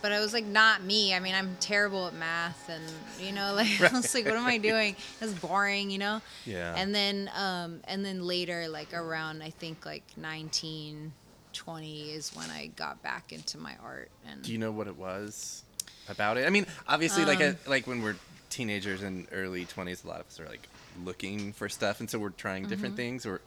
but 0.00 0.10
I 0.10 0.18
was 0.18 0.32
like, 0.32 0.44
not 0.44 0.82
me. 0.82 1.14
I 1.14 1.20
mean, 1.20 1.34
I'm 1.34 1.56
terrible 1.60 2.08
at 2.08 2.14
math, 2.14 2.68
and 2.68 2.82
you 3.24 3.32
know, 3.32 3.54
like 3.56 3.80
I 3.80 3.96
was 3.96 4.12
like, 4.14 4.24
what 4.24 4.34
am 4.36 4.46
I 4.46 4.58
doing? 4.58 4.96
It's 5.20 5.32
boring, 5.34 5.90
you 5.90 5.98
know. 5.98 6.20
Yeah. 6.46 6.74
And 6.76 6.92
then, 6.94 7.30
um, 7.36 7.80
and 7.86 8.04
then 8.04 8.26
later, 8.26 8.66
like 8.68 8.92
around 8.94 9.42
I 9.42 9.50
think 9.50 9.86
like 9.86 10.02
19, 10.16 11.12
20 11.52 12.10
is 12.10 12.34
when 12.34 12.50
I 12.50 12.68
got 12.76 13.02
back 13.02 13.32
into 13.32 13.58
my 13.58 13.74
art. 13.82 14.10
And 14.28 14.42
Do 14.42 14.52
you 14.52 14.58
know 14.58 14.72
what 14.72 14.86
it 14.88 14.96
was 14.96 15.62
about 16.08 16.36
it? 16.36 16.46
I 16.46 16.50
mean, 16.50 16.66
obviously, 16.88 17.24
like 17.24 17.40
Um, 17.40 17.56
a, 17.66 17.70
like 17.70 17.86
when 17.86 18.02
we're 18.02 18.16
teenagers 18.50 19.02
and 19.02 19.26
early 19.32 19.64
twenties, 19.66 20.02
a 20.04 20.08
lot 20.08 20.20
of 20.20 20.26
us 20.26 20.40
are 20.40 20.46
like 20.48 20.68
looking 21.04 21.52
for 21.52 21.68
stuff, 21.68 22.00
and 22.00 22.10
so 22.10 22.18
we're 22.18 22.30
trying 22.30 22.66
different 22.66 22.94
Mm-hmm. 22.94 23.02
things. 23.02 23.26
Or 23.26 23.40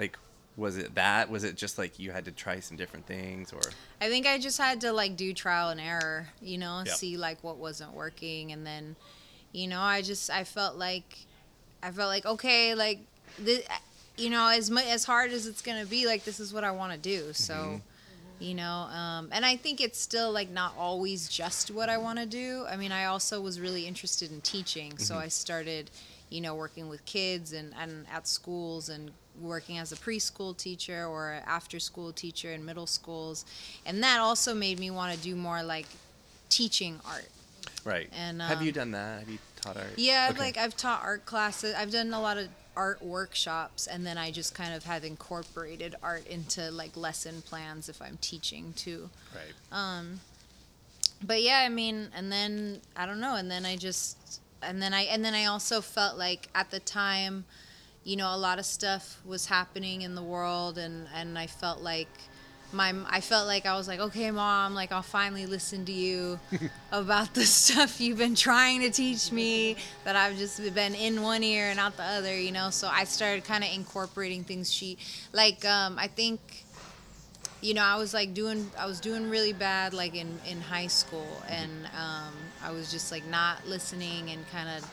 like, 0.00 0.18
was 0.56 0.76
it 0.76 0.94
that? 0.96 1.30
Was 1.30 1.44
it 1.44 1.56
just 1.56 1.78
like 1.78 1.98
you 1.98 2.10
had 2.10 2.24
to 2.24 2.32
try 2.32 2.60
some 2.60 2.76
different 2.76 3.06
things? 3.06 3.52
Or 3.52 3.60
I 4.00 4.08
think 4.08 4.26
I 4.26 4.38
just 4.38 4.58
had 4.58 4.80
to 4.82 4.92
like 4.92 5.16
do 5.16 5.32
trial 5.32 5.68
and 5.70 5.80
error, 5.80 6.28
you 6.42 6.58
know, 6.58 6.82
Yep. 6.84 6.96
see 6.96 7.16
like 7.16 7.42
what 7.44 7.56
wasn't 7.58 7.92
working, 7.94 8.52
and 8.52 8.66
then, 8.66 8.96
you 9.52 9.68
know, 9.68 9.80
I 9.80 10.02
just 10.02 10.28
I 10.30 10.44
felt 10.44 10.76
like, 10.76 11.18
I 11.82 11.90
felt 11.90 12.08
like 12.08 12.26
okay, 12.26 12.74
like 12.74 12.98
the, 13.38 13.62
you 14.16 14.28
know, 14.28 14.48
as 14.48 14.70
much 14.70 14.86
as 14.86 15.04
hard 15.04 15.30
as 15.32 15.46
it's 15.46 15.62
gonna 15.62 15.86
be, 15.86 16.06
like 16.06 16.24
this 16.24 16.40
is 16.40 16.52
what 16.52 16.64
I 16.64 16.72
want 16.72 16.92
to 16.92 16.98
do, 16.98 17.32
so. 17.32 17.54
Mm-hmm. 17.54 17.76
You 18.42 18.54
know, 18.54 18.88
um, 18.90 19.28
and 19.32 19.44
I 19.44 19.56
think 19.56 19.82
it's 19.82 20.00
still 20.00 20.32
like 20.32 20.48
not 20.48 20.72
always 20.78 21.28
just 21.28 21.70
what 21.70 21.90
I 21.90 21.98
want 21.98 22.18
to 22.20 22.24
do. 22.24 22.64
I 22.70 22.76
mean, 22.76 22.90
I 22.90 23.04
also 23.04 23.38
was 23.38 23.60
really 23.60 23.86
interested 23.86 24.32
in 24.32 24.40
teaching, 24.40 24.96
so 24.96 25.12
Mm-hmm. 25.14 25.24
I 25.24 25.28
started, 25.28 25.90
you 26.30 26.40
know, 26.40 26.54
working 26.54 26.88
with 26.88 27.04
kids 27.04 27.52
and, 27.52 27.74
and 27.80 28.06
at 28.12 28.26
schools 28.26 28.88
and 28.88 29.10
working 29.40 29.78
as 29.78 29.92
a 29.92 29.96
preschool 29.96 30.56
teacher 30.56 31.06
or 31.06 31.40
after 31.46 31.78
school 31.80 32.12
teacher 32.12 32.52
in 32.52 32.64
middle 32.64 32.86
schools. 32.86 33.44
And 33.84 34.02
that 34.02 34.20
also 34.20 34.54
made 34.54 34.78
me 34.78 34.90
want 34.90 35.14
to 35.16 35.22
do 35.22 35.34
more 35.34 35.62
like 35.62 35.86
teaching 36.48 37.00
art. 37.06 37.28
right? 37.84 38.08
And, 38.16 38.40
have 38.42 38.62
you 38.62 38.68
um, 38.68 38.74
done 38.74 38.90
that? 38.92 39.20
Have 39.20 39.28
you 39.28 39.38
taught 39.56 39.76
art? 39.76 39.92
Yeah, 39.96 40.28
Okay. 40.30 40.38
like 40.38 40.56
I've 40.56 40.76
taught 40.76 41.02
art 41.02 41.26
classes. 41.26 41.74
I've 41.74 41.90
done 41.90 42.12
a 42.14 42.20
lot 42.20 42.38
of 42.38 42.48
art 42.76 43.02
workshops 43.02 43.86
and 43.88 44.06
then 44.06 44.16
I 44.16 44.30
just 44.30 44.54
kind 44.54 44.72
of 44.74 44.84
have 44.84 45.04
incorporated 45.04 45.96
art 46.02 46.26
into 46.28 46.70
like 46.70 46.96
lesson 46.96 47.42
plans 47.42 47.88
if 47.88 48.00
I'm 48.00 48.18
teaching 48.20 48.72
too. 48.76 49.10
right. 49.34 49.52
Um, 49.76 50.20
but 51.22 51.42
yeah, 51.42 51.62
I 51.64 51.68
mean, 51.68 52.08
and 52.16 52.30
then 52.32 52.80
I 52.96 53.04
don't 53.04 53.20
know, 53.20 53.34
and 53.36 53.50
then 53.50 53.66
I 53.66 53.76
just, 53.76 54.39
and 54.62 54.80
then 54.80 54.92
I, 54.94 55.02
and 55.02 55.24
then 55.24 55.34
I 55.34 55.46
also 55.46 55.80
felt 55.80 56.16
like 56.18 56.48
at 56.54 56.70
the 56.70 56.80
time, 56.80 57.44
you 58.04 58.16
know, 58.16 58.34
a 58.34 58.36
lot 58.36 58.58
of 58.58 58.66
stuff 58.66 59.20
was 59.24 59.46
happening 59.46 60.02
in 60.02 60.14
the 60.14 60.22
world, 60.22 60.78
and 60.78 61.06
and 61.14 61.38
I 61.38 61.46
felt 61.46 61.80
like 61.80 62.08
my, 62.72 62.94
I 63.08 63.20
felt 63.20 63.46
like 63.46 63.66
I 63.66 63.76
was 63.76 63.88
like, 63.88 64.00
okay, 64.00 64.30
mom, 64.30 64.74
like 64.74 64.92
I'll 64.92 65.02
finally 65.02 65.46
listen 65.46 65.84
to 65.86 65.92
you 65.92 66.38
about 66.92 67.34
the 67.34 67.44
stuff 67.44 68.00
you've 68.00 68.18
been 68.18 68.34
trying 68.34 68.80
to 68.82 68.90
teach 68.90 69.32
me 69.32 69.76
that 70.04 70.14
I've 70.14 70.36
just 70.36 70.62
been 70.74 70.94
in 70.94 71.22
one 71.22 71.42
ear 71.42 71.66
and 71.66 71.80
out 71.80 71.96
the 71.96 72.04
other, 72.04 72.38
you 72.38 72.52
know. 72.52 72.70
So 72.70 72.88
I 72.88 73.04
started 73.04 73.44
kind 73.44 73.64
of 73.64 73.70
incorporating 73.74 74.44
things 74.44 74.72
she, 74.72 74.98
like, 75.32 75.64
um, 75.64 75.98
I 75.98 76.06
think 76.06 76.40
you 77.62 77.74
know, 77.74 77.82
I 77.82 77.96
was 77.96 78.14
like 78.14 78.32
doing, 78.32 78.70
I 78.78 78.86
was 78.86 79.00
doing 79.00 79.28
really 79.28 79.52
bad, 79.52 79.92
like 79.92 80.14
in 80.14 80.38
in 80.48 80.60
high 80.60 80.86
school, 80.86 81.42
and 81.48 81.86
um, 81.86 82.32
I 82.64 82.70
was 82.72 82.90
just 82.90 83.10
like 83.12 83.24
not 83.26 83.66
listening 83.66 84.30
and 84.30 84.48
kind 84.50 84.68
of 84.68 84.84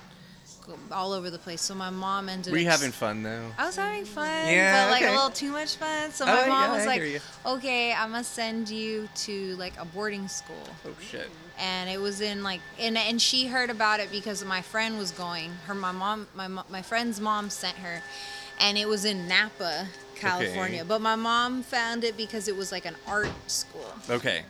all 0.91 1.13
over 1.13 1.29
the 1.29 1.39
place. 1.39 1.61
So 1.61 1.73
my 1.75 1.89
mom 1.89 2.27
ended. 2.29 2.51
Were 2.51 2.59
you 2.59 2.67
up 2.67 2.73
having 2.73 2.91
fun 2.91 3.23
though? 3.23 3.51
I 3.57 3.65
was 3.65 3.75
having 3.77 4.05
fun, 4.05 4.47
Yeah, 4.47 4.85
but 4.85 4.91
like 4.91 5.01
okay. 5.03 5.11
a 5.13 5.15
little 5.15 5.29
too 5.31 5.51
much 5.51 5.75
fun. 5.75 6.11
So 6.11 6.25
Oh, 6.25 6.27
my 6.33 6.43
yeah, 6.43 6.49
mom 6.49 6.71
was 6.71 6.83
I 6.83 6.87
like, 6.87 7.21
"Okay, 7.45 7.93
I'm 7.93 8.11
gonna 8.11 8.23
send 8.23 8.69
you 8.69 9.07
to 9.15 9.55
like 9.55 9.73
a 9.79 9.85
boarding 9.85 10.27
school." 10.27 10.67
Oh 10.85 10.89
shit. 10.99 11.29
and 11.59 11.89
it 11.89 11.99
was 11.99 12.21
in 12.21 12.43
like 12.43 12.61
and 12.79 12.97
and 12.97 13.21
she 13.21 13.47
heard 13.47 13.69
about 13.69 13.99
it 13.99 14.11
because 14.11 14.43
my 14.45 14.61
friend 14.61 14.97
was 14.99 15.11
going 15.11 15.51
her 15.67 15.73
my 15.73 15.91
mom 15.91 16.27
my 16.35 16.47
my 16.47 16.81
friend's 16.83 17.19
mom 17.19 17.49
sent 17.49 17.75
her 17.77 18.01
and 18.59 18.77
it 18.77 18.87
was 18.87 19.05
in 19.05 19.27
Napa 19.27 19.87
California 20.15 20.81
Okay. 20.81 20.87
but 20.87 21.01
my 21.01 21.15
mom 21.15 21.63
found 21.63 22.03
it 22.03 22.15
because 22.15 22.47
it 22.47 22.55
was 22.55 22.71
like 22.71 22.85
an 22.85 22.95
art 23.07 23.31
school 23.47 23.91
Okay. 24.09 24.43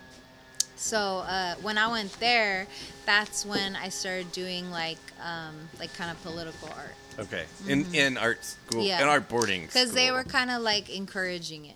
So 0.79 1.19
uh, 1.27 1.55
when 1.61 1.77
I 1.77 1.87
went 1.87 2.11
there 2.19 2.67
that's 3.05 3.45
when 3.45 3.75
I 3.75 3.89
started 3.89 4.31
doing 4.31 4.69
like 4.71 4.97
um, 5.23 5.55
like 5.79 5.93
kind 5.95 6.11
of 6.11 6.21
political 6.23 6.69
art 6.69 6.95
Okay. 7.19 7.45
In 7.67 7.85
in 7.95 8.15
art 8.17 8.45
school, 8.45 8.81
Mm-hmm. 8.81 8.87
Yeah. 8.89 9.01
in 9.01 9.07
art 9.07 9.27
boarding. 9.27 9.65
because 9.65 9.91
they 9.93 10.11
were 10.11 10.23
kind 10.23 10.51
of 10.51 10.61
like 10.61 10.89
encouraging 10.89 11.65
it 11.65 11.75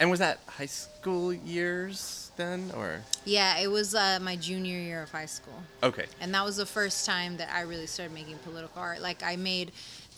And 0.00 0.10
was 0.10 0.18
that 0.18 0.40
high 0.48 0.66
school 0.66 1.32
years 1.32 2.18
then, 2.36 2.72
or 2.74 3.02
yeah 3.24 3.58
it 3.60 3.68
was 3.70 3.94
uh, 3.94 4.18
my 4.22 4.34
junior 4.36 4.78
year 4.78 5.02
of 5.02 5.10
high 5.12 5.26
school 5.26 5.62
okay? 5.82 6.06
and 6.20 6.34
that 6.34 6.44
was 6.44 6.56
the 6.56 6.66
first 6.66 7.06
time 7.06 7.36
that 7.36 7.48
I 7.54 7.60
really 7.62 7.86
started 7.86 8.12
making 8.14 8.38
political 8.38 8.80
art. 8.82 9.00
Like 9.00 9.22
I 9.22 9.36
made 9.36 9.70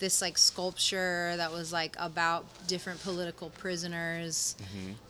this 0.05 0.21
like 0.21 0.37
sculpture 0.37 1.33
that 1.39 1.51
was 1.51 1.73
like 1.73 1.97
about 1.99 2.45
different 2.67 3.03
political 3.03 3.49
prisoners, 3.51 4.55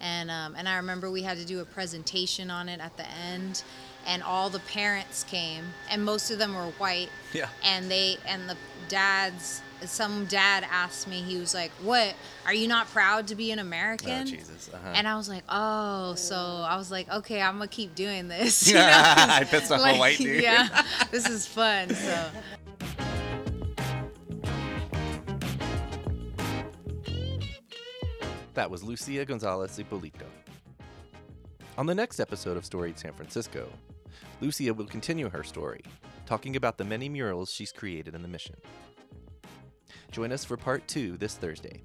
and 0.01 0.31
um, 0.31 0.55
and 0.57 0.69
I 0.69 0.77
remember 0.77 1.11
we 1.11 1.23
had 1.23 1.37
to 1.39 1.45
do 1.45 1.59
a 1.61 1.65
presentation 1.65 2.49
on 2.49 2.69
it 2.69 2.79
at 2.81 2.97
the 2.97 3.07
end, 3.11 3.65
and 4.07 4.23
all 4.23 4.51
the 4.51 4.61
parents 4.61 5.25
came, 5.25 5.65
and 5.91 6.05
most 6.05 6.31
of 6.31 6.39
them 6.39 6.55
were 6.55 6.71
white, 6.79 7.09
Yeah. 7.33 7.49
and 7.65 7.91
they 7.91 8.19
and 8.29 8.49
the 8.49 8.57
dads. 8.89 9.63
Some 9.85 10.25
dad 10.27 10.65
asked 10.71 11.09
me, 11.09 11.21
he 11.21 11.37
was 11.37 11.53
like, 11.53 11.71
"What? 11.83 12.15
Are 12.47 12.55
you 12.55 12.69
not 12.69 12.87
proud 12.89 13.27
to 13.27 13.35
be 13.35 13.51
an 13.51 13.59
American?" 13.59 14.23
Oh 14.23 14.25
Jesus. 14.25 14.71
Uh-huh. 14.73 14.93
And 14.95 15.07
I 15.07 15.17
was 15.17 15.29
like, 15.29 15.43
oh, 15.49 16.15
so 16.15 16.37
I 16.37 16.77
was 16.77 16.91
like, 16.91 17.11
okay, 17.13 17.43
I'm 17.43 17.55
gonna 17.59 17.69
keep 17.69 17.95
doing 17.95 18.29
this. 18.29 18.67
you 18.69 18.75
know? 18.77 18.81
That's 19.51 19.69
whole 19.69 19.79
Like, 19.81 19.99
white 19.99 20.17
dude. 20.19 20.43
Yeah, 20.43 20.69
this 21.11 21.29
is 21.29 21.47
fun. 21.47 21.91
So 21.95 22.29
That 28.55 28.71
was 28.71 28.85
Lucia 28.85 29.25
Gonzalez 29.25 29.79
Ippolito. 29.81 30.27
On 31.77 31.87
the 31.87 31.95
next 31.95 32.21
episode 32.21 32.57
of 32.57 32.65
Storied 32.65 32.97
San 32.97 33.13
Francisco, 33.13 33.69
Lucia 34.41 34.73
will 34.73 34.87
continue 34.87 35.29
her 35.29 35.43
story, 35.43 35.83
talking 36.25 36.55
about 36.55 36.79
the 36.79 36.85
many 36.85 37.09
murals 37.09 37.51
she's 37.51 37.73
created 37.73 38.15
in 38.15 38.23
the 38.23 38.29
mission. 38.29 38.55
Join 40.13 40.31
us 40.31 40.45
for 40.45 40.57
part 40.57 40.87
two 40.87 41.17
this 41.17 41.35
Thursday. 41.35 41.83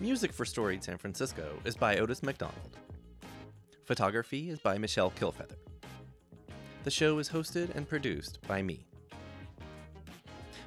Music 0.00 0.32
for 0.32 0.44
Storied 0.44 0.82
San 0.82 0.98
Francisco 0.98 1.60
is 1.64 1.76
by 1.76 1.98
Otis 1.98 2.24
McDonald. 2.24 2.76
Photography 3.84 4.50
is 4.50 4.58
by 4.58 4.78
Michelle 4.78 5.12
Kilfeather. 5.12 5.58
The 6.82 6.90
show 6.90 7.20
is 7.20 7.28
hosted 7.28 7.72
and 7.76 7.88
produced 7.88 8.40
by 8.48 8.62
me. 8.62 8.89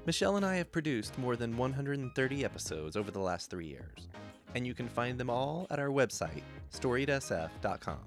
Michelle 0.05 0.35
and 0.35 0.45
I 0.45 0.57
have 0.57 0.69
produced 0.69 1.17
more 1.17 1.37
than 1.37 1.55
130 1.55 2.43
episodes 2.43 2.97
over 2.97 3.09
the 3.09 3.19
last 3.19 3.49
three 3.49 3.67
years, 3.67 4.09
and 4.53 4.67
you 4.67 4.73
can 4.73 4.89
find 4.89 5.17
them 5.17 5.29
all 5.29 5.65
at 5.71 5.79
our 5.79 5.87
website, 5.87 6.43
storiedsf.com. 6.73 7.99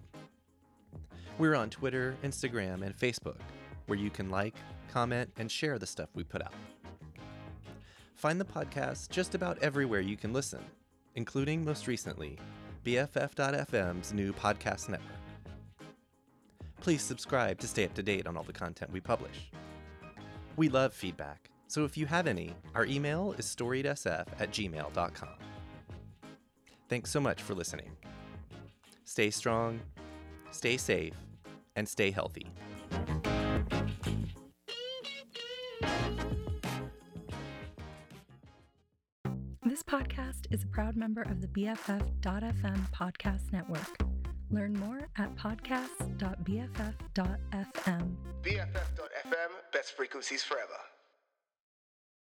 We're 1.39 1.55
on 1.55 1.71
Twitter, 1.71 2.15
Instagram, 2.23 2.83
and 2.83 2.95
Facebook, 2.95 3.41
where 3.87 3.99
you 3.99 4.11
can 4.11 4.29
like, 4.29 4.57
comment, 4.93 5.31
and 5.39 5.51
share 5.51 5.79
the 5.79 5.87
stuff 5.87 6.11
we 6.15 6.23
put 6.23 6.43
out. 6.43 6.53
Find 8.15 8.39
the 8.39 8.45
podcast 8.45 9.09
just 9.09 9.35
about 9.35 9.59
everywhere 9.63 10.01
you 10.01 10.19
can 10.19 10.35
listen, 10.35 10.61
including 11.15 11.65
most 11.65 11.87
recently, 11.87 12.39
BFF.FM's 12.85 14.13
new 14.13 14.35
podcast 14.35 14.91
network. 14.91 15.11
Please 16.81 17.01
subscribe 17.01 17.59
to 17.61 17.67
stay 17.67 17.87
up 17.87 17.95
to 17.95 18.03
date 18.03 18.27
on 18.27 18.37
all 18.37 18.43
the 18.43 18.53
content 18.53 18.93
we 18.93 19.01
publish. 19.01 19.51
We 20.57 20.69
love 20.69 20.93
feedback, 20.95 21.51
so 21.69 21.85
if 21.85 21.97
you 21.97 22.07
have 22.07 22.27
any, 22.27 22.55
our 22.75 22.87
email 22.87 23.33
is 23.39 23.47
storiedsf 23.47 24.27
at 24.39 24.51
gmail.com. 24.51 25.29
Thanks 26.89 27.11
so 27.11 27.21
much 27.21 27.43
for 27.43 27.55
listening. 27.55 27.91
Stay 29.05 29.31
strong, 29.31 29.81
stay 30.51 30.77
safe, 30.77 31.15
and 31.75 31.89
stay 31.89 32.11
healthy. 32.11 32.47
This 39.65 39.83
podcast 39.83 40.47
is 40.51 40.63
a 40.63 40.67
proud 40.69 40.97
member 40.97 41.23
of 41.23 41.41
the 41.41 41.49
BFF.FM 41.49 42.91
podcast 42.93 43.53
network. 43.53 43.99
Learn 44.51 44.75
more 44.75 45.09
at 45.17 45.35
podcast.bff.fm. 45.37 48.17
BFF.FM, 48.43 49.51
best 49.73 49.97
frequencies 49.97 50.45
forever. 50.45 50.79